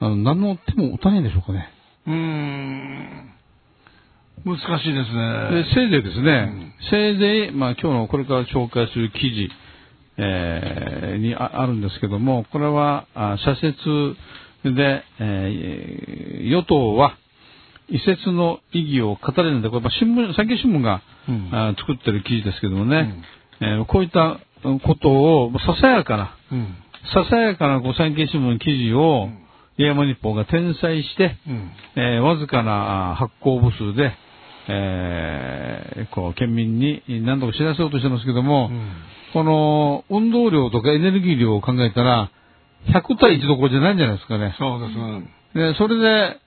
[0.00, 1.68] あの何の手も打たないんでしょうかね。
[2.06, 3.32] うーん。
[4.44, 5.64] 難しいですでね。
[5.72, 9.50] せいぜいですね、せいぜい、まあ今日のこれから紹介する記事、
[10.16, 14.16] えーにああるんですけども、これは、あ社説
[14.64, 17.16] で、えー与党は、
[17.88, 23.14] 移設の意義を語れるので、これ、まあ新聞、産経新聞が、うんあ作ってる記事ですけどもね、
[23.60, 24.38] えーこういった
[24.84, 26.74] ことを、ささやかな、うん。
[27.14, 29.28] ささやかなこう産経新聞の記事を、
[29.78, 31.70] 八山日報が転載して、うん。
[31.96, 34.12] えーわずかなあ発行部数で、
[34.68, 38.92] えーこう、県民に何とか知らせようとしてますけども、うん
[39.32, 42.30] この運動量とかエネルギー量を考えたら、
[42.88, 44.54] 100対1どころじゃないんじゃないですかね。
[44.58, 45.72] そうですね。
[45.72, 46.38] で、それで、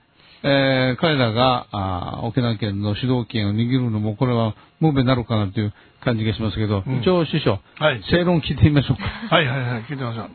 [0.46, 5.72] えー彼らがあー沖縄県の主導権を握るのも、これはムーベになるかなという
[6.04, 8.02] 感じがしますけど、うん一応師匠、はい。
[8.10, 9.02] 正論聞いてみましょうか。
[9.04, 9.82] はいはいはい。
[9.82, 10.30] 聞いてみましょう。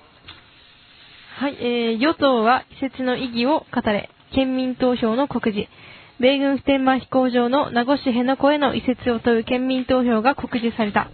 [1.40, 5.68] はい、えー、与党は移設の意義を語れ、県民投票の告示。
[6.20, 11.10] 米軍普天間飛行場の名護市辺野古への移設を問う県民投票が告示された。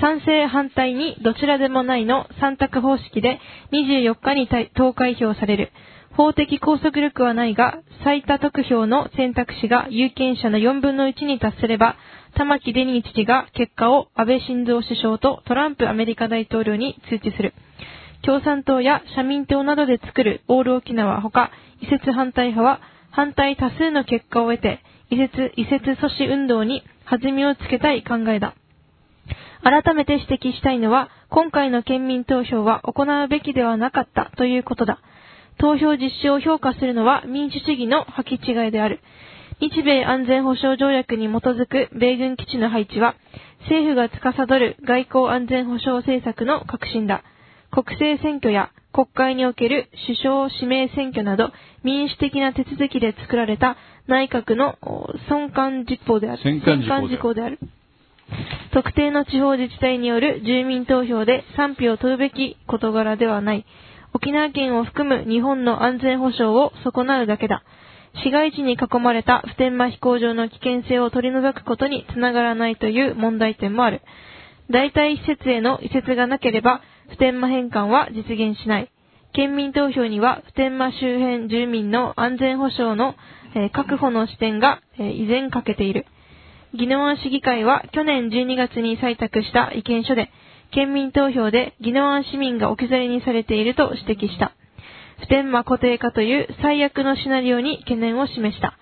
[0.00, 3.40] 賛成反対にどちらでもないの3択方式で
[3.72, 5.72] 24日に対投開票される。
[6.18, 11.94] 法的拘束力はないが、最多得票の選択肢が有権者の4分の1に達すれば、
[12.34, 17.54] 玉城デニー知事が結果を安倍晋三首相とトランプアメリカ大統領に通知する。
[18.22, 22.80] 共産党や社民党などで作るオール沖縄ほか、移設反対派は
[23.12, 28.54] 反対多数の結果を得て、移設、移設阻止運動に弾みをつけたい考えだ。
[29.62, 34.98] 改めて指摘したいのは、今回の県民投票は行うべきではなかったということだ。
[35.58, 39.00] 投票実施を評価するのは民主主義の履き違いである。
[39.60, 43.16] 日米安全保障条約に基づく米軍基地の配置は、
[43.62, 47.24] 政府が司る外交安全保障政策の革新だ。
[47.70, 51.50] 国政選挙や国会における首相指名選挙など
[51.82, 54.76] 民主的な手続きで作られた内閣の
[55.28, 56.42] 損管実行である。
[56.42, 57.58] 戦艦事項である。
[58.72, 63.66] 特定の地方自治体による住民投票で賛否を問うべき事柄ではない。
[64.14, 67.62] 沖縄県を含む日本の安全保障を損なうだけだ。
[68.24, 74.02] 市街地に囲まれた普天間飛行場の危険性を取り除くことにつながらないという問題点もある。
[74.70, 78.90] 代替施設への移設がなければ、普天間返還は実現しない。
[79.32, 83.14] 県民投票には普天間周辺住民の安全保障の、
[83.72, 86.06] 確保の視点が、依然欠けている。
[86.74, 90.30] 宜野湾市議会は去年12月に採択した意見書で、
[90.72, 94.52] 県民投票で宜野湾市民が置き去りにされていると指摘した。
[95.20, 98.78] 普天間固定化という最悪のシナリオに懸念を示した。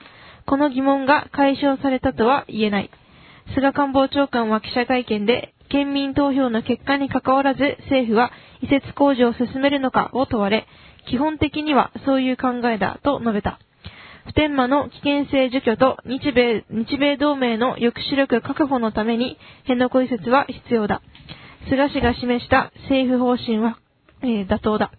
[0.46, 2.90] この疑問が解消されたとは言えない。
[3.54, 10.66] 菅官房長官は記者会見で、県民投票の結果に関わらず政府は移設工事を進めるのかを問われ、
[11.08, 13.58] 基本的にはそういう考えだと述べた。
[14.26, 21.00] 普天間の危険性除去と日米、日米同盟の抑止力確保のために辺野古移設は必要だ。
[21.68, 23.78] 菅氏が示した政府方針は、
[24.22, 24.92] えー、妥当だ。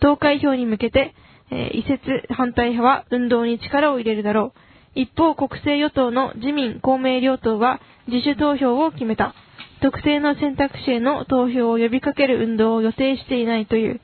[0.00, 1.14] 投開票に向けて、
[1.50, 4.60] えー、移設反対派は運動に力を入れるだろう。
[4.94, 9.34] 一方、国政与党の自民、公明両党は自主投票を決めた。
[9.82, 14.00] 特定の選択肢への投票を呼びかける運動を予定していないという。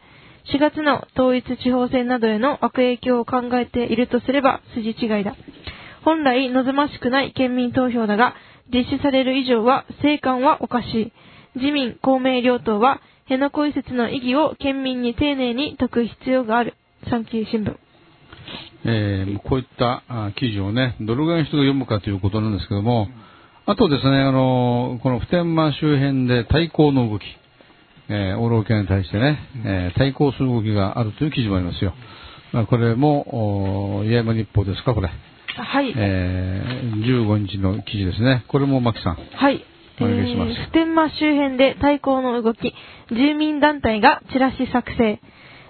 [0.54, 5.34] 4月の統一地方選などへの悪影響を考えているとすれば筋違いだ。
[6.04, 8.34] 本来望ましくない県民投票だが、
[8.72, 11.12] 実施される以上は成果はおかしい。
[11.56, 16.74] 自民、公明両党は辺野古移設の意義を県民に丁寧に説く必要がある。
[17.10, 17.76] 産経新聞。
[18.84, 20.02] えー、こういった
[20.38, 23.08] 記事をね、どれぐらいの人が読むかということなんですけども、
[23.64, 27.22] あとですね、あの、この普天間周辺で対抗の動き、
[28.08, 31.94] えー、オーロ県に対してね、えー、対抗する動きがあるという記事もありますよ。
[32.52, 35.08] まあ、これも、八重山日報ですか、これ。
[35.08, 35.92] はい。
[35.96, 38.44] えー、15日の記事ですね。
[38.46, 39.16] これも牧さん。
[39.16, 39.64] はい。
[40.00, 40.50] お願いします。
[40.52, 42.74] え、普天間周辺で対抗の動き、
[43.10, 45.20] 住民団体がチラシ作成。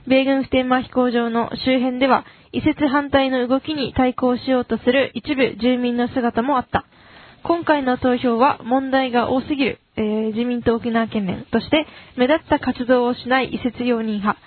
[0.07, 6.87] 米軍普天間飛行場の周辺では、移設反対の動きに対抗しようとする一部住民の姿もあった。
[7.43, 11.87] 今回の投票は問題が多すぎる、えー、自民党沖縄県連として
[12.17, 14.41] 目立った活動をしない移設容認派。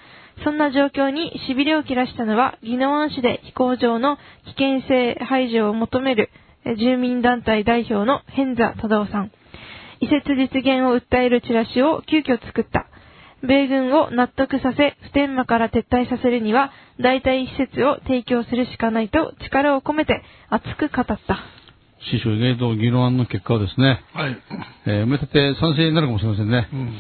[0.44, 6.30] そんな状況に痺れを切らしたのは、宜野湾市で飛行場の危険性排除を求める
[6.78, 9.32] 住民団体代表の偏座忠夫さん。
[10.02, 12.88] 移設実現を訴えるチラシを急遽作った。
[13.42, 21.18] 米軍を納得させ、普天間から撤退させるには、代替施設を提供するしかないと力を込めて熱く語った。
[22.12, 24.38] 師匠意外と議論案の結果はですね、はい。
[24.86, 26.70] えー、埋め立て賛成になるかもしれませんね。
[26.72, 26.94] うん、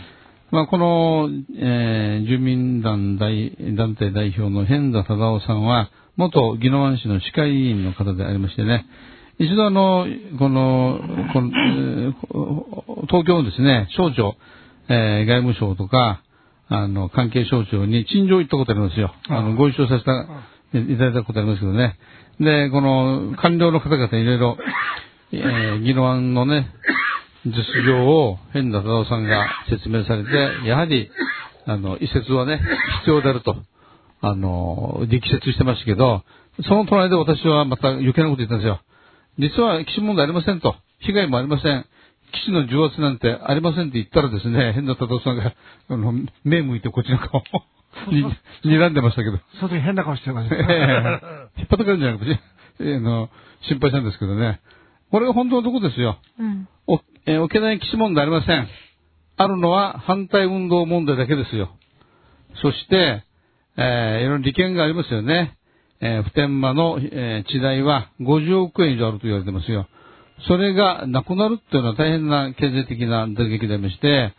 [0.51, 8.85] まあ、この、えー、住民団大団体代表の変田忠夫さんは、元宜野湾市の市会議員の方でありましてね、
[9.39, 10.05] 一度あの、
[10.37, 10.99] この、
[11.31, 14.35] このえー、東京のですね、省庁、
[14.89, 16.21] えー、外務省とか、
[16.67, 19.13] あの、関係省庁に陳情行ったことありますよ。
[19.29, 21.97] あの、ご一緒させた、いただいたことありますけどね。
[22.41, 24.57] で、この、官僚の方々いろいろ、
[25.31, 26.67] えー、議論のね、
[27.45, 27.53] 実
[27.85, 31.09] 情を、変な忠夫さんが説明されて、やはり、
[31.65, 32.59] あの、移設はね、
[32.99, 33.55] 必要であると、
[34.19, 36.23] あの、力説してましたけど、
[36.63, 38.81] その隣で私はまた余計なこと言ったんですよ。
[39.37, 40.75] 実は基地問題ありませんと。
[40.99, 41.85] 被害もありません。
[42.31, 45.53] 基地の重圧なんてありませんって言ったらですね、 変な忠夫さんが、
[45.89, 46.13] あの、
[46.43, 47.43] 目向いてこっちの顔を
[48.11, 48.23] に、
[48.63, 49.39] 睨んでましたけど。
[49.59, 50.55] その時変な顔してました。
[50.55, 52.39] 引っ張ってくるんじゃなくて、
[52.79, 53.29] あの、
[53.67, 54.59] 心配したんですけどね。
[55.11, 56.19] これが本当のとこですよ。
[56.39, 56.67] うん。
[56.87, 58.67] お、えー、沖縄に基地問題ありません。
[59.37, 61.69] あるのは反対運動問題だけですよ。
[62.61, 63.23] そして、
[63.77, 65.57] えー、いろいろ利権がありますよね。
[66.01, 69.87] えー、普天間の、えー、地代は50億円以上あると言われてますよ。
[70.47, 74.33] それがなくなるっていうのは大変な経済的な打撃でありまして、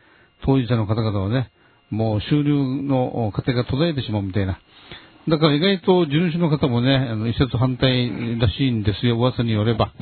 [0.44, 1.50] 当事者の方々はね、
[1.90, 4.58] もう収入の過程が途絶えてしまうみたいな。
[5.28, 9.92] だから意外と地主の方もね、あの移設反対らしいんですよ、噂によれば。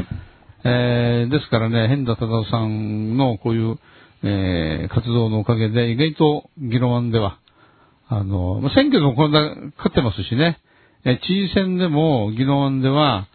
[0.65, 3.79] えー、ですからね、変田忠夫さんのこういう、
[4.23, 7.39] えー、活動のおかげで、意外と議論案では、
[8.09, 10.59] あの、選挙でもこんな勝ってますしね、
[11.05, 13.29] え、知事選でも議論案では、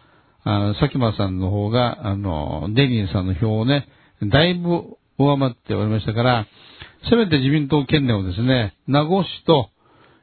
[0.44, 3.88] あ佐喜眞さんの方が、あの、デニーさんの票をね、
[4.22, 6.46] だいぶ上回っておりましたから、
[7.08, 9.70] せめて自民党県連をですね、名護市と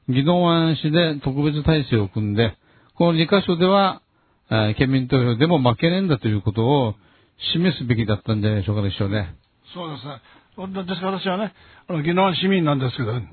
[0.07, 2.55] 宜野湾市で特別体制を組んで、
[2.95, 4.01] この2カ所では、
[4.49, 6.95] あ県民投票でも負けねえんだということを
[7.53, 9.35] 示すべきだったんじゃないでしょうかでしょうね。
[9.73, 10.21] そうですね。
[10.83, 11.53] ですから私はね、
[11.87, 13.27] あの、宜野湾市民なんですけど、ね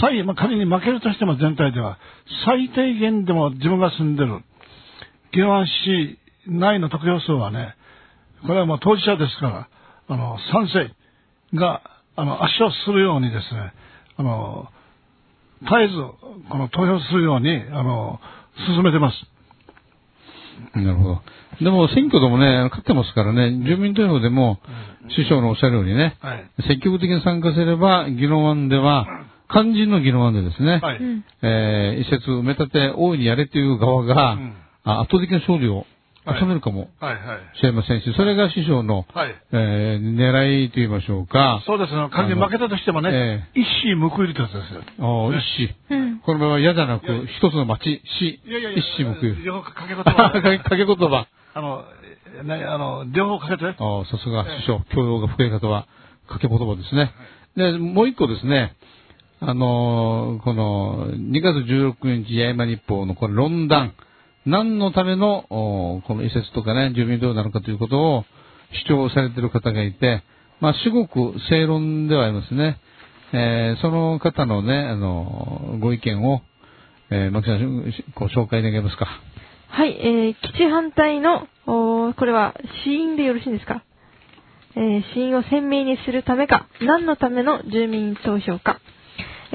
[0.00, 1.98] 最、まあ、仮に負けるとしても全体では、
[2.46, 4.42] 最低限でも自分が住んでる、
[5.32, 7.74] 宜野湾市内の得票数はね、
[8.46, 9.68] これはもう当事者ですから、
[10.08, 11.82] あの、賛成が、
[12.16, 13.72] あの、圧勝するようにですね、
[14.16, 14.68] あの、
[15.62, 15.94] 絶えず、
[16.50, 18.20] この投票するように、あの、
[18.66, 19.16] 進めてます。
[20.74, 21.22] なるほど。
[21.60, 24.58] でも選挙でもね、勝ってますからね、住民投票でも、
[25.14, 26.50] 首相のおっしゃるようにね、はい。
[26.68, 29.06] 積極的に参加すれば、宜野湾では、
[29.50, 30.98] 肝心の宜野湾でですね、はい。
[30.98, 31.24] うん。
[31.42, 35.84] えー、移設埋め立て大いにやれという側が、うんあ圧倒的な勝利を
[36.24, 37.58] 収めるかもはい、はい。
[37.58, 39.34] しれませんし、それが首相の、はい。
[39.52, 42.08] えー狙いと言いましょうか、そうですね。
[42.10, 44.82] 仮に負けたとしてもね、一矢報いるとやつですよ。
[45.00, 46.18] ああ一子、うん。
[46.20, 47.06] この場合は嫌じゃなく、
[47.38, 49.44] 一つの町、市、いやいやいや、一矢報いる。
[49.44, 51.26] 両方かけ言か葉 けかけ言葉。
[51.54, 51.84] あの、
[52.44, 53.64] ね、あの、両方かけて。
[53.66, 55.86] ああ、さすが首相、教養が深い方は、
[56.28, 57.10] 掛け言葉ですね。
[57.56, 58.74] で、もう一個ですね、
[59.40, 63.92] あのーこの、2月16日、八重山日報のこれ論壇、
[64.46, 68.24] 何のための、この移設とかね、住民どうなのかということを
[68.88, 70.22] 主張されている方がいて、
[70.60, 72.78] まあ、至極正論ではありますね。
[73.32, 76.40] えーその方のね、あのご意見を、
[77.10, 79.06] えー、牧さん、ご紹介願えますか。
[79.68, 83.84] はい、えー、基地反対の、おこれは死因でよろしいんですか？
[84.74, 88.80] えー死因を鮮明にするためか、何のための住民投票か。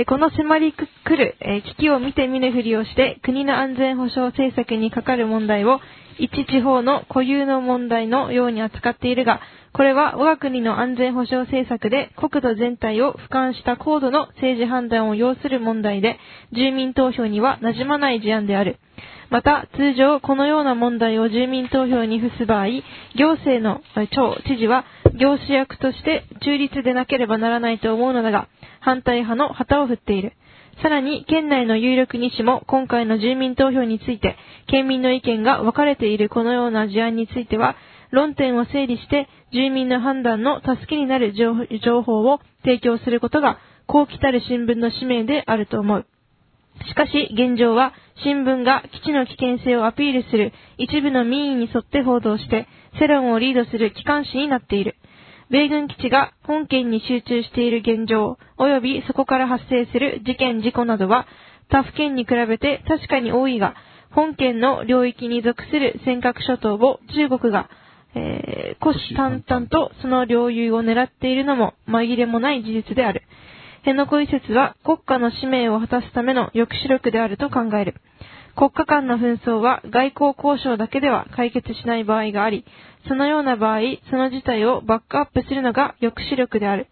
[0.07, 1.35] この迫りくる、
[1.65, 5.79] 危機を見て見ぬふりをして、国の安全保障政策にかかる問題を、
[6.17, 9.39] 一地方の固有の問題のように扱っているが、
[9.71, 16.19] これは我が国の安全保障政策で国土全体を俯瞰した高度の政治判断を要する問題で、
[16.53, 18.77] 住民投票には馴染まない事案である。
[19.29, 22.67] また、通常、このような問題を住民投票に付す場合、
[23.15, 23.81] 行政の
[24.11, 24.85] 長、知事は、
[25.19, 28.47] 行使役として中立でなければならないと思うのだが、
[28.79, 30.33] 反対派の旗を振っている。
[30.81, 34.37] さらに、県内の有力日誌も、今回の住民投票について、
[34.67, 37.75] 県民の意見が分かれているこのような事案については、
[38.11, 41.53] 論点を整理して、住民の判断の助けになる情
[41.83, 46.07] 情報を提供することが、こう来たる新聞の使命であると思う。
[46.87, 47.93] しかし、現状は、
[48.23, 52.67] 新聞が基地の危険性をアピールする一部の民意に沿って報道して、
[52.99, 54.95] 世論をリードする機関紙になっている。
[55.53, 61.27] 米軍基地が本県に集中している現状、及びそこから発生する事件事故などは、
[61.69, 63.75] 他府県に比べて確かに多いが、
[64.09, 67.69] 本県の領域に属する尖閣諸島を中国が、
[68.15, 73.21] えー、虎視眈々とその領有を狙っているのも紛れもない事実である。
[73.81, 78.01] 辺野古移設は国家の使命を果たすための抑止力であると考える。
[78.55, 82.65] 国家間の紛争は外交交渉だけでは解決しない場合があり、
[83.07, 83.79] そのような場合、
[84.09, 86.87] その事態をバックアップするのが抑止力である。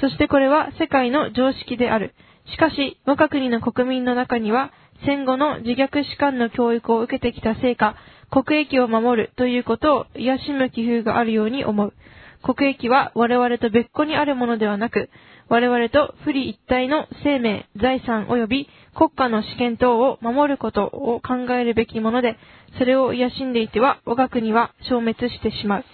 [0.00, 2.14] そしてこれは世界の常識である。
[2.52, 4.72] しかし、我が国の国民の中には、
[5.06, 7.96] 戦後の自虐士官の教育を受けてきたせいか、
[8.30, 11.94] 国益を守るということを癒しむ気風があるように思う。
[12.42, 15.08] 国益は我々と別個にあるものではなく、
[15.48, 22.36] 我々と不利一体の生命、財産及び国家の主権等を守ることを考えるべきもので、
[22.78, 25.84] それを癒しんでいては我が国は消滅してしまう。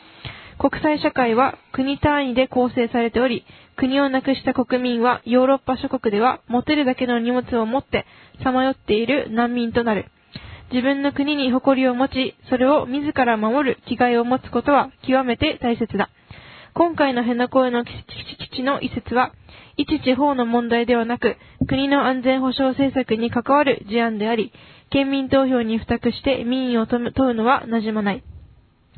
[0.59, 3.45] 国際社会は国単位で構成されており、
[3.77, 8.05] 国をなくした国民はヨーロッパ諸国では持てるだけの荷物を持って
[8.45, 10.11] さまよっている難民となる。
[10.71, 16.11] 自分の国に誇りを持ち、それを自ら守る気概を持つことは極めて大切だ。
[16.75, 17.91] 今回の辺野古への基
[18.57, 19.33] 地の移設は、
[19.77, 24.53] 一地方の問題ではなく、国の安全保障政策に関わる事案であり、
[24.91, 28.23] 県民投票に付託して民意を問うのは馴染まない。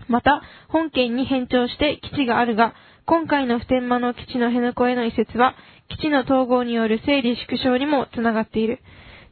[0.09, 2.75] また、本県に返徴して基地があるが、
[3.07, 5.55] 今回の普天間の基地の辺野古への移設は、
[5.89, 8.81] 基地の統合による整理縮小にもつながっている。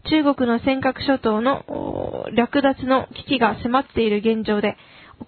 [0.09, 4.77] 中国の尖閣諸島の略奪の危機が迫っている現状で、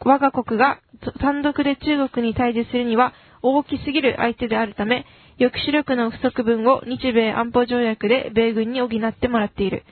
[0.01, 0.81] 我が国が
[1.21, 3.13] 単独で中国に対峙するには
[3.43, 5.05] 大きすぎる相手であるため、
[5.39, 9.85] 抑止力の不足分を日米安保条約で米軍に補ってもらっている。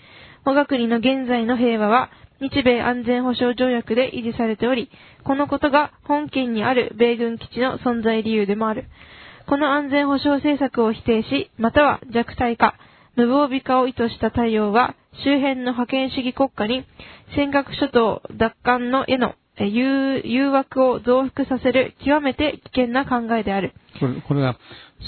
[0.45, 4.91] 我が国の現在の平和は日米安全保障条約で維持されており、
[5.25, 8.87] このことが本県にある米軍基地の存在理由でもある。
[9.47, 12.77] この安全保障政策を否定し、または弱体化、
[13.17, 14.95] 無防備化を意図した対応は、
[15.25, 16.87] 周辺の覇権主義国家に
[17.35, 23.75] 尖閣諸島奪還のへの誘誘惑を増幅させる極めて危険な考えである。
[23.99, 24.57] これ、これは、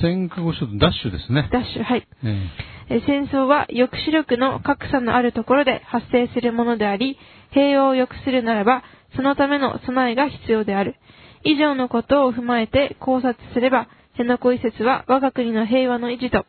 [0.01, 1.49] 尖閣諸島ダッシュですね。
[1.53, 2.07] ダッシュ、はい。
[2.25, 2.51] え
[2.91, 7.17] え戦争は抑止力の格差のあるところで発生するものであり、
[7.53, 8.83] 平和を良くするならば、
[9.17, 10.97] そのための備えが必要である。
[11.45, 16.45] 以上のことを踏まえて考察すれば、辺野古移設は我が国の平和の維持と、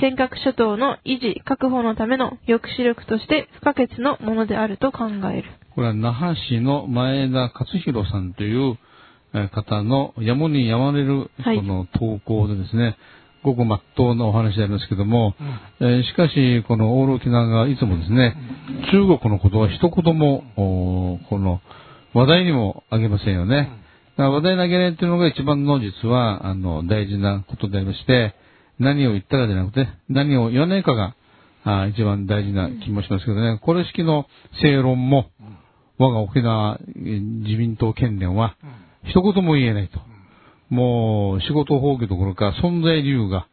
[0.00, 5.59] 尖閣諸島の維持、確保のための抑止力として不可欠のものであると考える。
[5.74, 8.78] これは那覇市の前田勝弘さんという
[9.32, 12.96] えー方のやむにやまれるはいこの投稿でですね、
[13.42, 15.34] ごくまっとうなお話でありますけども、
[15.80, 18.36] えーしかし、このオール沖縄がいつもですね、
[18.92, 20.42] 中国のことは一言も、
[21.28, 21.60] この
[22.12, 23.70] 話題にもあげませんよね。
[24.16, 28.34] だから話題にあげないっていうのが一番の実は、あの、大事なことでありまして、
[28.80, 31.14] 何を言ったかじゃなくて、何を言わないかが、
[31.62, 34.26] あー一番大事な気もしますけどね、これ式の
[34.60, 35.30] 正論も、
[36.00, 38.56] 我が沖縄えー自民党県連は、
[39.04, 40.00] 一言も言えないと。
[40.70, 43.46] もう、仕事放棄どころか、存在理由が、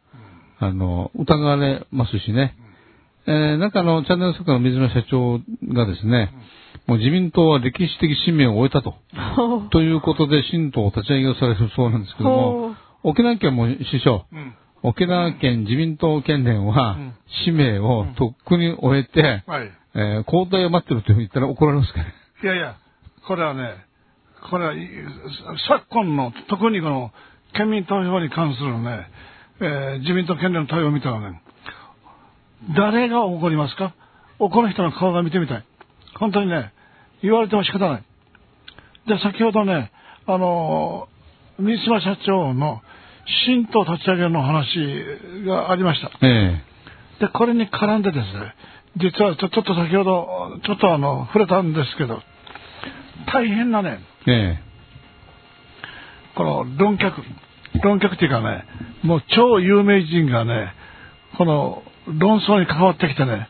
[0.58, 2.56] あの、疑われますしね。
[3.26, 5.40] えー、なんかあの、チャンネル作家の水野社長
[5.74, 6.32] がですね、
[6.86, 8.94] もう自民党は歴史的使命を終えたと。
[9.70, 12.74] ということで、新党を立ち上げをされるそうなんですけども。
[13.02, 14.54] 沖縄県も師匠、うん。
[14.82, 17.12] 沖縄県自民党県連はうん、
[17.44, 19.70] 使命をとっくに終えて、はい。
[19.94, 22.06] えー交代を待ってると言ったら怒られますかね。
[22.42, 22.76] いやいや、
[23.26, 23.74] これはね、
[24.48, 24.78] これは、い
[25.68, 27.10] 昨今の、特にこの、
[27.54, 29.08] 県民投票に関するね、
[29.60, 31.42] えー自民党県連の対応を見たらね、
[32.76, 33.92] 誰が怒りますか？
[34.38, 35.64] 怒る人の顔が見てみたい。
[36.20, 36.72] 本当にね、
[37.22, 38.04] 言われても仕方ない。
[39.08, 39.90] で、先ほどね、
[40.26, 42.82] あのー、三島社長の
[43.46, 44.64] 新党立ち上げの話
[45.44, 46.10] がありました。
[46.24, 46.62] え
[47.18, 48.54] で、これに絡んでですね、
[48.98, 52.20] 実はちょちょっと先ほど、ちょっとあの、触れたんですけど、
[53.32, 54.68] 大変なね、ええ
[56.34, 57.20] この論客、
[57.82, 58.64] 論客っていうかね、
[59.02, 60.72] もう超有名人がね、
[61.36, 63.48] この論争に関わってきてね、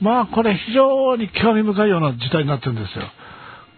[0.00, 3.04] まあこれ非常に興味深いような事態になってるんですよ。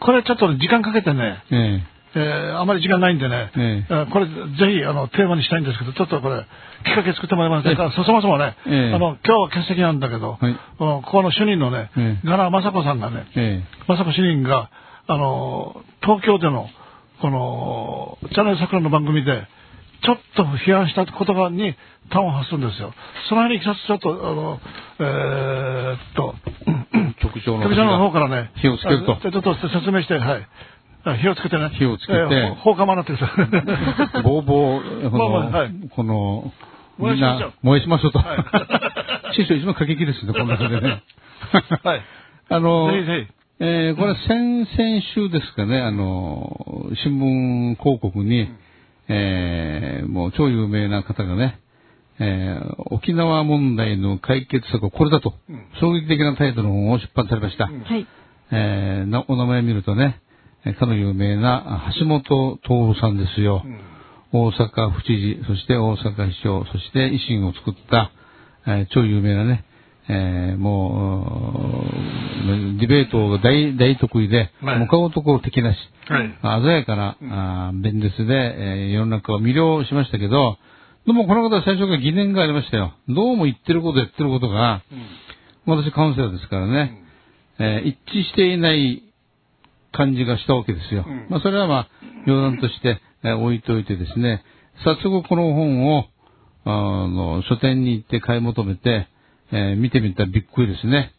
[0.00, 1.56] これちょっと時間かけてね、え
[1.96, 3.92] ええーあまり時間ないんでね、ええ。
[3.92, 4.32] ーこれぜ
[4.78, 6.44] ひあのテーマにしたいんですけど、ちょっとこれ、
[6.84, 8.94] きっかけ作ってもらえませんか、そそもそもね、ええ。
[8.94, 10.56] あの今日は欠席なんだけど、はい。
[10.78, 12.26] このここの主任のね、ええ。
[12.26, 14.70] ガナ雅子さんがね、え雅子主任が、
[15.06, 16.68] あの、東京での、
[17.20, 19.46] この、チャンネル桜の番組で、
[20.02, 21.74] ちょっと批判した言葉に
[22.10, 22.92] 端を発するんですよ。
[23.28, 24.60] その辺に一つちょっと、あの、
[24.98, 26.34] えーっと、
[26.66, 29.12] え局長の方からね、火をつけると。
[29.12, 30.48] あちょっと説明して、はい。
[31.04, 31.70] あ火をつけてね。
[31.74, 34.22] 火をつけてえー放火魔なってください。
[34.22, 36.52] ぼうぼう、この、まあまあはいこの、
[36.98, 38.18] 燃みんなやしましょう燃やしましょうと。
[38.18, 38.34] は
[39.32, 41.02] い 師匠一番過激ですね、こんな感じでね。
[41.84, 42.02] はい。
[42.50, 43.34] あの、ぜひぜひ。
[43.62, 48.48] えーこれ先々週ですかね、あの、新聞広告に、
[49.08, 51.58] えーもう超有名な方がね、
[52.18, 57.64] えー沖縄問題の解決策はこれだと、うん衝撃的なタイトルの本を出版されました。
[57.64, 58.06] うんはい。
[58.52, 60.29] えお名前見るとね、えー
[60.78, 63.62] かの有名なあ橋本徹さんですよ。
[63.64, 63.80] うん。
[64.32, 68.12] 大阪府知事、そして大阪市長、そして維新を作った、
[68.66, 69.64] えー超有名なね、
[70.08, 71.84] えーも
[72.46, 74.78] う、うんディベートが大大得意で、はい。
[74.78, 76.38] もう顔とこう敵なし、はい。
[76.42, 77.82] 鮮やかな、うん。
[77.82, 80.58] 弁舌で、えー世の中を魅了しましたけど、
[81.06, 82.92] でもこの方は最初から疑念がありましたよ。
[83.08, 84.82] どうも言ってることやってることが、
[85.66, 87.02] 私カウンセラーですからね、
[87.58, 89.02] えー一致していない
[89.92, 91.04] 感じがしたわけですよ。
[91.06, 91.88] うんまあそれはまあ、
[92.26, 94.42] 余談として、えー置いといてですね、
[94.84, 96.06] 早速この本を、
[96.64, 96.70] あ
[97.08, 99.08] の、書店に行って買い求めて、
[99.52, 101.12] えー見てみたらびっくりですね。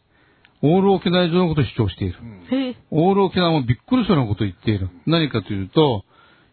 [0.62, 2.18] オール沖縄上のことを主張している。
[2.52, 2.76] へえ。
[2.90, 4.90] オール沖縄もびっくりするようなことを言っている。
[5.06, 6.04] 何かというと、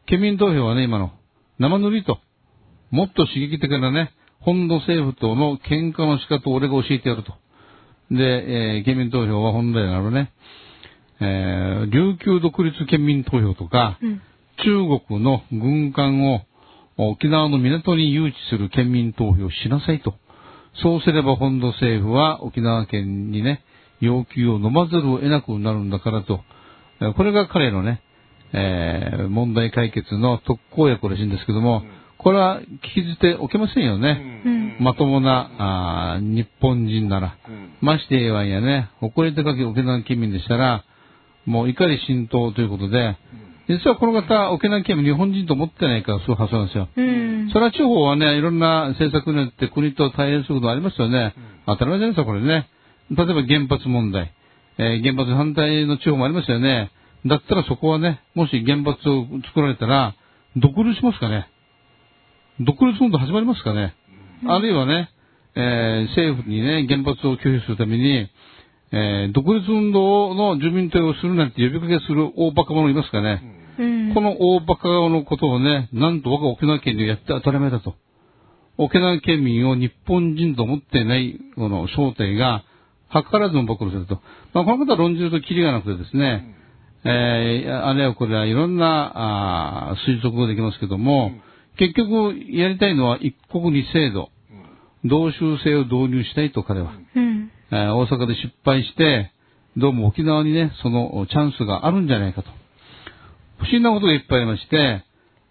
[0.07, 1.11] 県民投票はね、今の
[1.59, 2.17] 生塗りと、
[2.89, 7.33] もっと刺激的なね、本土政府との喧嘩の仕方を俺が教えてやると。
[8.09, 10.31] で、えー県民投票は本来なるね、
[11.21, 14.21] えー琉球独立県民投票とか、うん。
[14.57, 16.41] 中国の軍艦を
[16.97, 20.15] 沖縄の港に誘致する県民投票をしなさいと。
[20.83, 23.63] そうすれば本土政府は沖縄県にね、
[24.01, 26.41] 要求を飲まざるを得なくなるんだからと。
[27.01, 28.01] えーこれが彼のね、
[28.53, 31.83] えー問題解決の特効薬らしいんですけども、
[32.17, 34.41] これは聞き捨ておけませんよね。
[34.45, 34.77] うん。
[34.83, 37.37] まともなあー日本人なら。
[37.47, 40.83] うんましてやわんやね、誇り高き沖縄県民でしたら、
[41.49, 43.17] もう怒り浸透ということで、
[43.67, 46.87] 実はこの方、沖縄県民日本人と思ってないからそういう発想なんですよ。
[46.95, 47.49] うん。
[47.51, 51.33] それは地方はね、いろんな政策によって国と対応することありますよね。
[51.65, 52.67] 当たり前じゃないですか、これね。
[53.11, 54.31] 例えば原発問題、
[54.77, 56.91] えー原発反対の地方もありますよね。
[57.25, 60.15] だったらそこはね、もし原発を作られたら、
[60.55, 61.47] 独立しますかね。
[62.59, 63.93] 独立運動始まりますかね。
[64.47, 65.09] あるいはね、
[65.55, 68.29] えー政府にね、原発を拒否するために、
[68.91, 73.41] えー独立運動の住民投票をするなんて呼びかけする大バカ者いますかね。
[73.79, 74.13] うん。
[74.13, 77.95] この大バカのことをね、なんと我が沖縄県でやって当たり前だと。
[78.77, 82.63] 沖縄県民を日本人と思っていない、この正体が、
[83.11, 84.21] 図らずも暴露すると。
[84.53, 86.55] まあ、このことは論じるとキリがなくてですね、
[87.03, 89.11] えーあれはこれはいろんな、
[89.91, 91.31] あー推測ができますけども、
[91.77, 94.29] 結局やりたいのは一国二制度、
[95.05, 96.93] 同州制を導入したいと彼は。
[97.15, 97.51] うん。
[97.71, 99.31] えー大阪で失敗して、
[99.77, 102.49] どうも沖縄にね、そのチャンスがあるんじゃないかと。
[103.59, 105.03] 不思議なことがいっぱいありまして、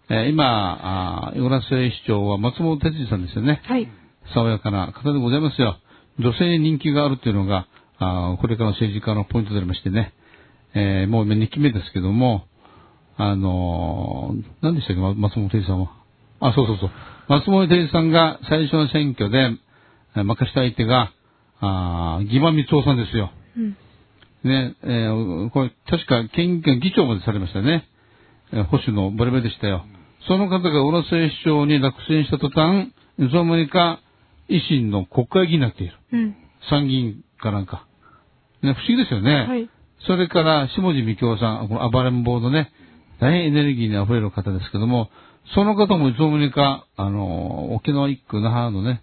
[0.09, 3.61] えー今、あー浦添市長は松本哲司さんですよね。
[3.63, 3.87] はい。
[4.33, 5.77] 爽やかな方でございますよ。
[6.19, 7.67] 女性に人気があるというのが、
[7.99, 10.13] あーこれからの政治家のポイントでありましてね。
[10.73, 12.45] えーもう今2期目ですけども、
[13.17, 15.91] あのー何でしたっけ、ま松本哲司さんは？
[16.41, 16.91] あ、そうそうそう。
[17.29, 19.37] 松本哲司さんが最初の選挙で、
[20.17, 21.11] えー負かした相手が、
[21.61, 23.31] あー義馬光夫さんですよ。
[23.57, 23.77] うん。
[24.43, 27.87] ね、えーこれ、確か県議会議長までされましたね。
[28.53, 29.85] えー保守のバレバレでしたよ。
[30.27, 32.87] その方が浦添市長に落選した途端、
[33.17, 33.99] いつの間にか
[34.49, 35.93] 維新の国会議員になっている。
[36.13, 36.35] うん。
[36.69, 37.85] 参議院かなんか。
[38.61, 39.45] ね、不思議ですよね。
[39.47, 39.69] はい。
[40.07, 42.71] それから、下地美京さん、この暴れん坊のね、
[43.19, 45.09] 大変エネルギーに溢れる方ですけども、
[45.55, 49.01] その方もいつの間にか、あの、沖縄一区那覇のね、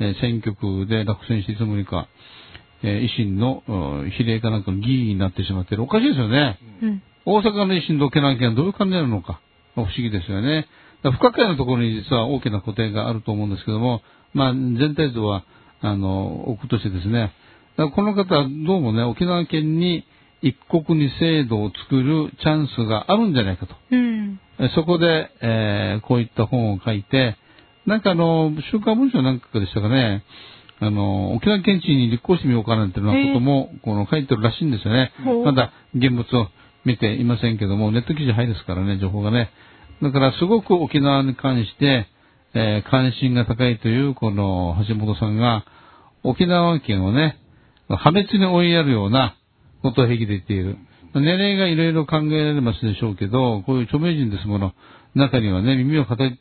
[0.00, 2.08] えー選挙区で落選していつの間にか、
[2.82, 5.82] えー維新のうん比例かなんかの議員になってしまっている。
[5.82, 6.58] おかしいですよね。
[6.82, 7.02] うん。
[7.26, 9.40] 大阪の維新と沖縄県はどういう関連なのか、
[9.76, 10.66] まあ不思議ですよね。
[11.02, 14.02] 不可解なところに実は大きな固定があると思うんですけども、
[14.34, 15.44] まあ全体像は、
[15.80, 17.32] あの、置くとしてですね、
[17.76, 20.04] だからこの方はどうもね、沖縄県に
[20.42, 23.74] 一国二制度を作るチャンスがあるんじゃないかと。
[23.92, 24.40] うん。
[24.58, 27.36] えそこで、えーこういった本を書いて、
[27.88, 30.22] なんかあの、週刊文春なんかでしたかね、
[30.80, 35.12] あの、沖縄県知事に立候補してみようかなんていうようなことも、この書いてるらしいんですよね。
[35.44, 36.48] まだ現物を
[36.84, 39.50] 見ていませんけども、ネット記事入ですからね、情報がね。
[40.02, 42.06] だからすごく沖縄に関して、
[42.54, 45.64] えー関心が高いという、この橋本さんが、
[46.22, 47.38] 沖縄県をね、
[47.88, 49.34] 破滅に追いやるような
[49.82, 50.76] ことを平気で言っている。
[51.14, 54.72] 年齢がいろいろ考えられますでしょうけど、こういう著名人ですもの、
[55.14, 56.36] 中にはね、耳を傾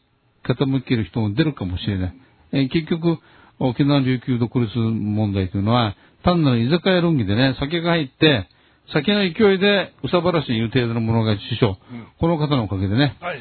[0.54, 2.14] 傾ける人も出るかもしれない。
[2.54, 3.18] えー結局、
[3.60, 8.48] 沖縄琉球独立問題というのは、単なる居酒屋論議でね、酒が入って、
[8.94, 11.78] 酒の勢いで、うさばらしに言う程度のものが師匠、
[12.20, 13.40] この方のおかげでね、はい。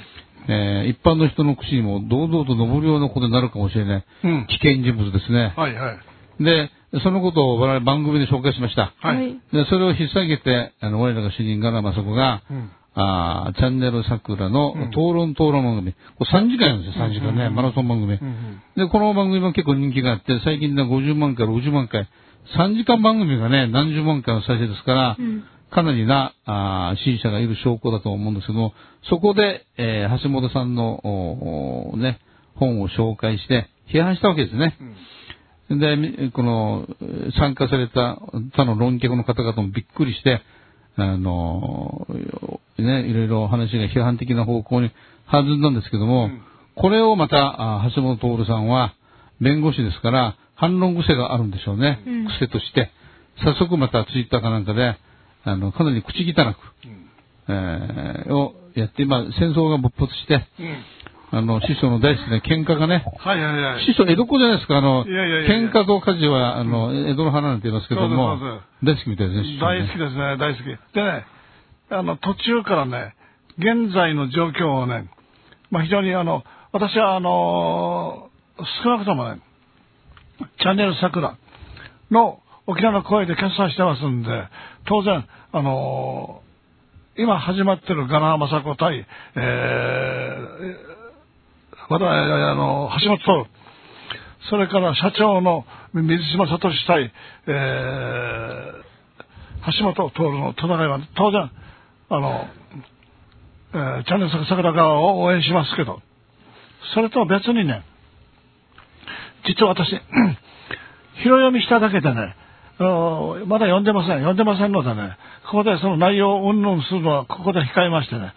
[0.49, 4.05] えー一般の人の口にも堂々と登るようなことになるかもしれない。
[4.25, 4.47] うん。
[4.47, 5.53] 危険人物ですね。
[5.57, 6.45] はいはい。
[6.45, 6.71] で、
[7.03, 8.95] そのことを我々番組で紹介しました。
[9.01, 9.33] はい。
[9.53, 12.71] で、それを引っ提げて、あの、我らが主任、ガナマサコが、うん。
[12.99, 15.93] あーチャンネル桜のうん討論討論番組。
[16.19, 18.15] これ3時間なんですよ、3時間ね、うんマラソン番組。
[18.15, 22.09] うんで、この番組も結構人気があって、最近では50万回、60万回。
[22.57, 25.45] 3時間番組がね、何十万回の再生ですから、うん。
[25.71, 28.73] かなりな、あー支持者がいる証拠だと思うんですけども、
[29.11, 32.19] そこで、えー橋本さんの、おおね、
[32.55, 34.75] 本を紹介して、批判したわけですね。
[35.69, 38.17] で、みこの、えー参加された
[38.55, 40.41] 他の論客の方々もびっくりして、
[40.97, 42.07] あの、
[42.83, 44.91] ね、いろいろ話が批判的な方向に
[45.31, 46.43] 弾んだんですけども、うん
[46.77, 48.95] これをまた、あ橋本徹さんは、
[49.41, 52.03] 弁護士ですから、反論癖があるんでしょうね。
[52.07, 52.91] うん癖として。
[53.43, 54.95] 早速またツイッターかなんかで、
[55.45, 56.57] あの、かなり口汚く、
[57.49, 61.39] えーをやって、今、戦争が勃発して、うん。
[61.39, 63.85] あの、師匠の大好きな喧嘩がね、はいはいはい。
[63.85, 68.39] 師匠、江戸っ子じゃないですか、あの、いやいやいや喧嘩と火事は、あの、江戸の花なんて言いますけども
[68.83, 70.65] 大好きみたいですね、師匠ね大好きですね、大好き。
[70.95, 71.25] でね、
[71.89, 73.15] あの、途中からね、
[73.59, 75.09] 現在の状況をね、
[75.71, 78.29] まあ、非常にあの、私はあの、
[78.83, 79.41] 少なくともね、
[80.61, 81.37] チャンネル桜
[82.11, 84.29] の沖縄の声で決算してますんで、
[84.87, 86.43] 当然、あの、
[87.17, 89.07] 今始まってるガナマサコ対、
[89.37, 89.43] えー、
[91.89, 93.51] また、あの、橋本徹、
[94.51, 95.65] それから社長の
[95.95, 97.13] 水島聡対、
[97.47, 101.51] えー、橋本徹の戦いは当然、
[102.09, 102.47] あの、
[103.75, 106.01] えーチャンネル桜側を応援しますけど、
[106.95, 107.83] それとは別にね、
[109.47, 110.01] 実は私、 拾
[111.21, 112.37] い読みしただけでね、
[112.79, 114.19] まだ読んでません。
[114.19, 115.17] 読んでませんのでね、
[115.51, 118.33] ここでその内容をうんぬんするのはここで控えましてね、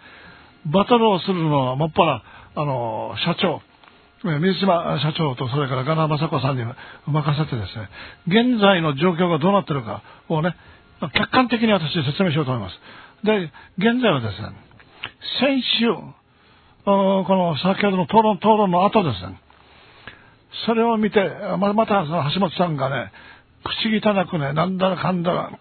[0.66, 2.22] バトルをするのはもっぱら、
[2.56, 3.60] あの、社長、
[4.22, 6.64] 水島社長とそれからガナ雅子さんに
[7.06, 7.88] 任せてですね、
[8.28, 10.54] 現在の状況がどうなってるかをね、
[11.14, 12.76] 客観的に私説明しようと思います。
[13.24, 14.48] で、現在はですね、
[15.40, 15.86] 先週、
[16.84, 19.40] この先ほどの討論、討論の後ですね、
[20.66, 21.20] それを見て、
[21.58, 23.12] またその橋本さんがね、
[23.64, 25.58] 口汚くね、なんだらかんだら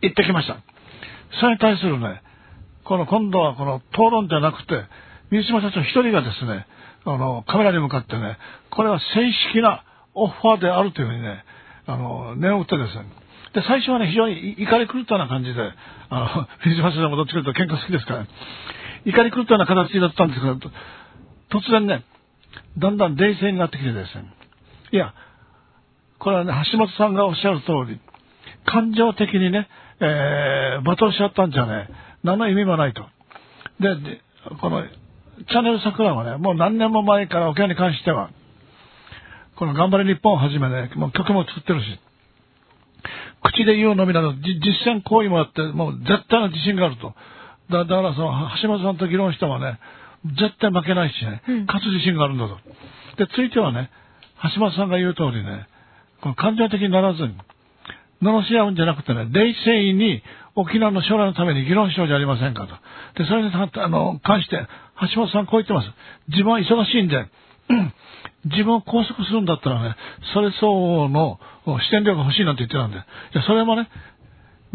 [0.00, 0.56] 言ってきました。
[1.40, 2.22] それに対するね、
[2.84, 4.84] この今度はこの討論じゃなくて、
[5.30, 6.66] 水島社長一人がですね、
[7.04, 8.36] あの、カメラに向かってね、
[8.70, 9.84] これは正式な
[10.14, 11.44] オファーであるというふうにね、
[11.86, 13.04] あの、念を打ってですね、
[13.54, 15.60] で、最初はね、非常に怒り狂ったような感じで、
[16.10, 18.28] あの、水島社長もどっちかというと喧嘩好きですから、ね、
[19.06, 20.54] 怒り狂ったような形だったんですけど、
[21.50, 22.04] 突然ね、
[22.78, 24.24] だんだん冷静になってきてですね、
[24.92, 25.14] いや、
[26.18, 28.00] これはね、橋本さんがおっしゃる通り、
[28.66, 29.68] 感情的にね、
[30.00, 31.88] えー、罵倒しちゃったんじゃね、
[32.22, 33.02] 何の意味もないと。
[33.80, 34.20] で、で
[34.60, 38.30] この、チャンネル桜はね、もう何年も前から沖縄に関しては、
[39.56, 41.98] この頑張れ日本をはじめね、もう曲も作ってるし、
[43.42, 47.14] 口で言うのみならず、実践行為もやって、もう絶対の自信があると。
[47.70, 49.78] だだからその、橋本さんと議論してもね、
[50.24, 52.58] 絶対負けないしね、勝つ自信があるんだと。
[53.16, 53.90] で、ついてはね、
[54.54, 55.66] 橋本さんが言う通りね、
[56.20, 57.34] この感情的にならずに、
[58.22, 60.22] 罵し合うんじゃなくてね、冷静に
[60.54, 63.22] 沖縄の将来のために議論しようじゃありませんかと。
[63.22, 64.66] で、それにあの関して、
[65.14, 65.88] 橋本さんこう言ってます。
[66.28, 67.26] 自分は忙しいんで、
[68.44, 69.96] 自分を拘束するんだったらね、
[70.34, 72.98] それ相応の視点力が欲しいなんて言ってたんで、
[73.32, 73.88] じゃそれもね、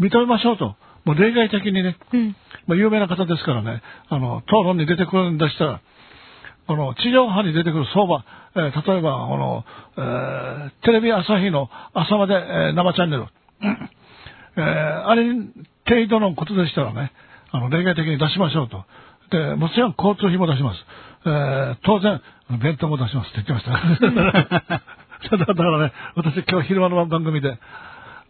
[0.00, 0.76] 認めましょうと。
[1.04, 5.80] もう例外的にね、うん、まあ、有名な方ですからね、あの、討論に出てくるんでしたら、
[6.66, 8.24] この地上波に出てくる相場、
[8.56, 9.64] えー、例えば、この、
[9.96, 13.26] えー、テレビ朝日の朝まで、えー、生チャンネル、
[14.56, 15.32] えー、あれ
[15.88, 17.12] 程度のことでしたらね、
[17.52, 18.84] あの、例外的に出しましょうと。
[19.30, 20.84] で、もちろん交通費も出します。
[21.24, 22.20] えー、当然、
[22.60, 23.78] 弁当も出しますって言ってま
[24.66, 24.82] した。
[25.30, 27.58] だからね、私今日昼間の番組で、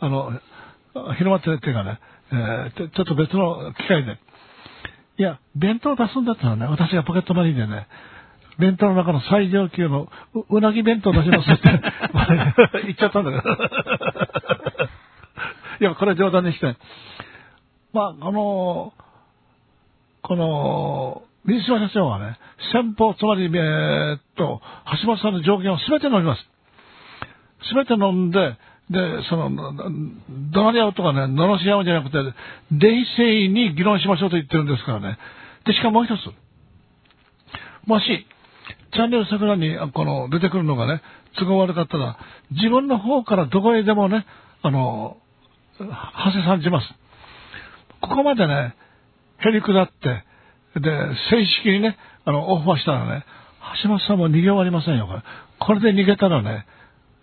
[0.01, 0.33] あの、
[1.17, 1.99] 昼間っていうかね、
[2.33, 4.19] えー、ちょっと別の機会で、
[5.19, 7.87] いや、弁当出すんだったらね、私がポケットマネーでね、
[8.59, 10.09] 弁当の中の最上級の
[10.51, 11.69] うなぎ弁当出しますって
[12.85, 13.55] 言っちゃったんだけど。
[15.81, 16.77] いや、これ冗談にして。
[17.93, 18.93] まあ、あの
[20.23, 22.37] この、水島社長はね、
[22.73, 24.61] 先方、つまり、えー、っと、
[25.03, 26.45] 橋本さんの条件を全て飲みます。
[27.75, 28.57] 全て飲んで、
[28.91, 29.51] で、その、
[30.53, 32.19] 怒鳴り合うとかね、罵り合うんじゃなくて、
[32.71, 35.19] 冷静に議論しましょうと言ってるんですからね。
[35.65, 36.33] で、しかももう一つ。
[37.87, 38.27] もし、
[38.93, 41.03] チャンネル桜にこの出てくるのがね、
[41.39, 42.17] 都合悪かったら、
[42.53, 44.25] 自分の方からどこへでもね、
[44.63, 45.17] あの、
[45.79, 46.87] はせさんじます。
[48.01, 48.75] ここまでね、
[49.45, 50.25] へりくだって、
[50.81, 50.91] で、
[51.31, 53.25] 正式にね、あの、オファーしたらね、
[53.83, 55.23] 橋本さんも逃げ終わりませんよ、これ。
[55.59, 56.67] これで逃げたらね、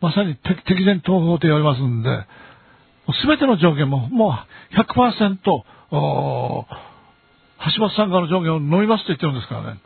[0.03, 2.27] まさに敵前逃亡と言われますんで、
[3.21, 4.37] すべての条件も、も
[4.71, 6.65] う100%、橋
[7.79, 9.79] 本さんからの条件を飲みますと言ってるんですからね。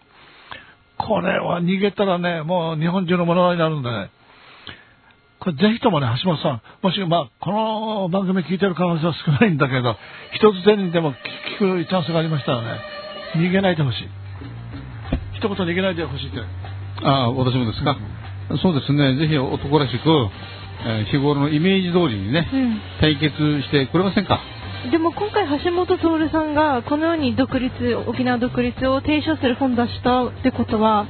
[0.97, 4.09] これは逃げたらね、もう日本中の物語になるんでね。
[5.39, 9.95] これぜひともね、橋本さん、もし、まあ、この番組聞いてる可能性は少ないんだけど、
[10.33, 11.13] 一つ前にでも
[11.59, 12.79] 聞くチャンスがありましたらね、
[13.35, 14.09] 逃げないでほしい。
[15.37, 16.39] 一言逃げないでほしいって。
[17.03, 17.91] ああ、私もですか？
[17.91, 17.97] うん、
[18.61, 20.09] そうですね、ぜひ男らしく、
[20.85, 24.39] えー、日頃のイメージ通りにね、うん、対決してくれませんか？
[24.91, 27.73] でも今回橋本徹さんがこのように独立
[28.07, 31.07] 沖縄独立を提唱する本を出したってことは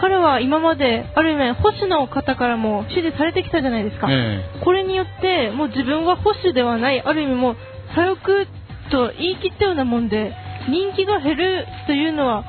[0.00, 7.56] 彼は今まである意味保守の方からも支持されてきたじゃないですか、えー、これによってもう自分は保守ではないある意味も
[7.94, 8.46] 左翼
[8.90, 10.32] と言い切ったようなもんで
[10.70, 12.44] 人気が減るというのは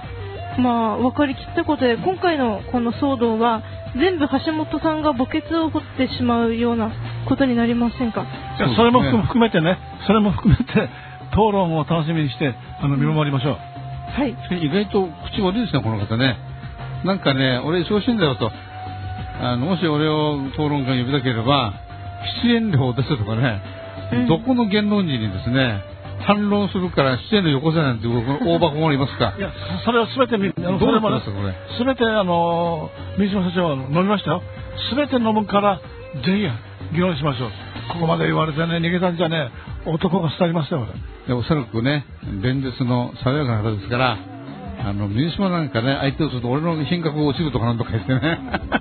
[0.57, 3.61] まあ分かりきったことで今回のこの騒動は
[3.95, 6.91] 全部橋本さんが墓穴を掘ってしまうような
[7.27, 8.25] ことになりませんか？
[8.75, 9.77] それも含めてね
[10.07, 10.89] それも含めて
[11.31, 16.37] 討論を楽しみにしてあの見守りましょう、はい、意外と口悪いですねこの方ね。
[17.03, 18.51] なんかね俺忙しいんだよと。
[19.41, 21.73] あのもし俺を討論会に呼びたければ
[22.43, 23.61] 出演料を出すとかね、
[24.13, 25.81] うん、どこの言論人にですね
[26.21, 29.33] 反論するから出演のよこせなんて大箱もいますか。
[29.37, 29.51] いや
[29.85, 31.53] それは全てみあのどう思いますかこれ。
[31.83, 34.41] 全てあの水島社長は飲みましたよ。
[34.95, 35.83] 全て飲むからぜ
[36.91, 37.51] ひ議論しましょう。
[37.91, 39.51] ここまで言われてね逃げたんじゃね
[39.85, 40.87] 男が伝わりましたよ
[41.27, 42.05] でおそらくね
[42.41, 44.17] 連日の爽やかな方ですから
[44.83, 48.39] あの水島なんかね相手をすると俺の品格が落ちるとかなんとか言ってね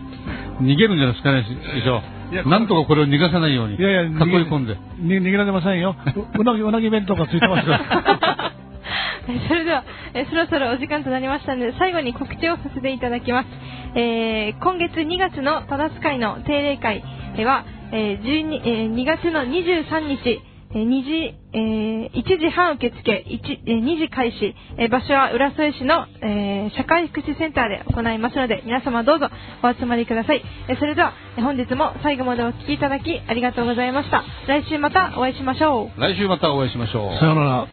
[0.62, 1.44] 逃げるんじゃないですかね
[1.74, 2.02] 師匠
[2.46, 4.12] なんとかこれを逃がさないように、いやいや、囲い
[4.46, 4.76] 込んで。
[5.02, 5.96] 逃げられませんよ。
[6.38, 8.52] うなぎ、うなぎ弁当がついてますから。
[9.28, 9.84] えそれでは、
[10.14, 13.48] えそろそろお時間となりましたので、最後に告知をさせていただきます。
[13.94, 17.02] えー今月2月の忠津会の定例会
[17.44, 20.40] は、えー12えー2月の23日、
[20.72, 29.28] えー2時、えー1時半受付、1えー2時開始、えー場所は浦添市の、えー社会福祉センターで行いますので、皆様どうぞ
[29.62, 30.42] お集まりください。
[30.68, 34.22] えーそれでは、えー本日も最後までお聞きいただきありがとうございました。
[34.46, 36.00] 来週またお会いしましょう。
[36.00, 37.18] 来週またお会いしましょう。
[37.18, 37.70] さようなら。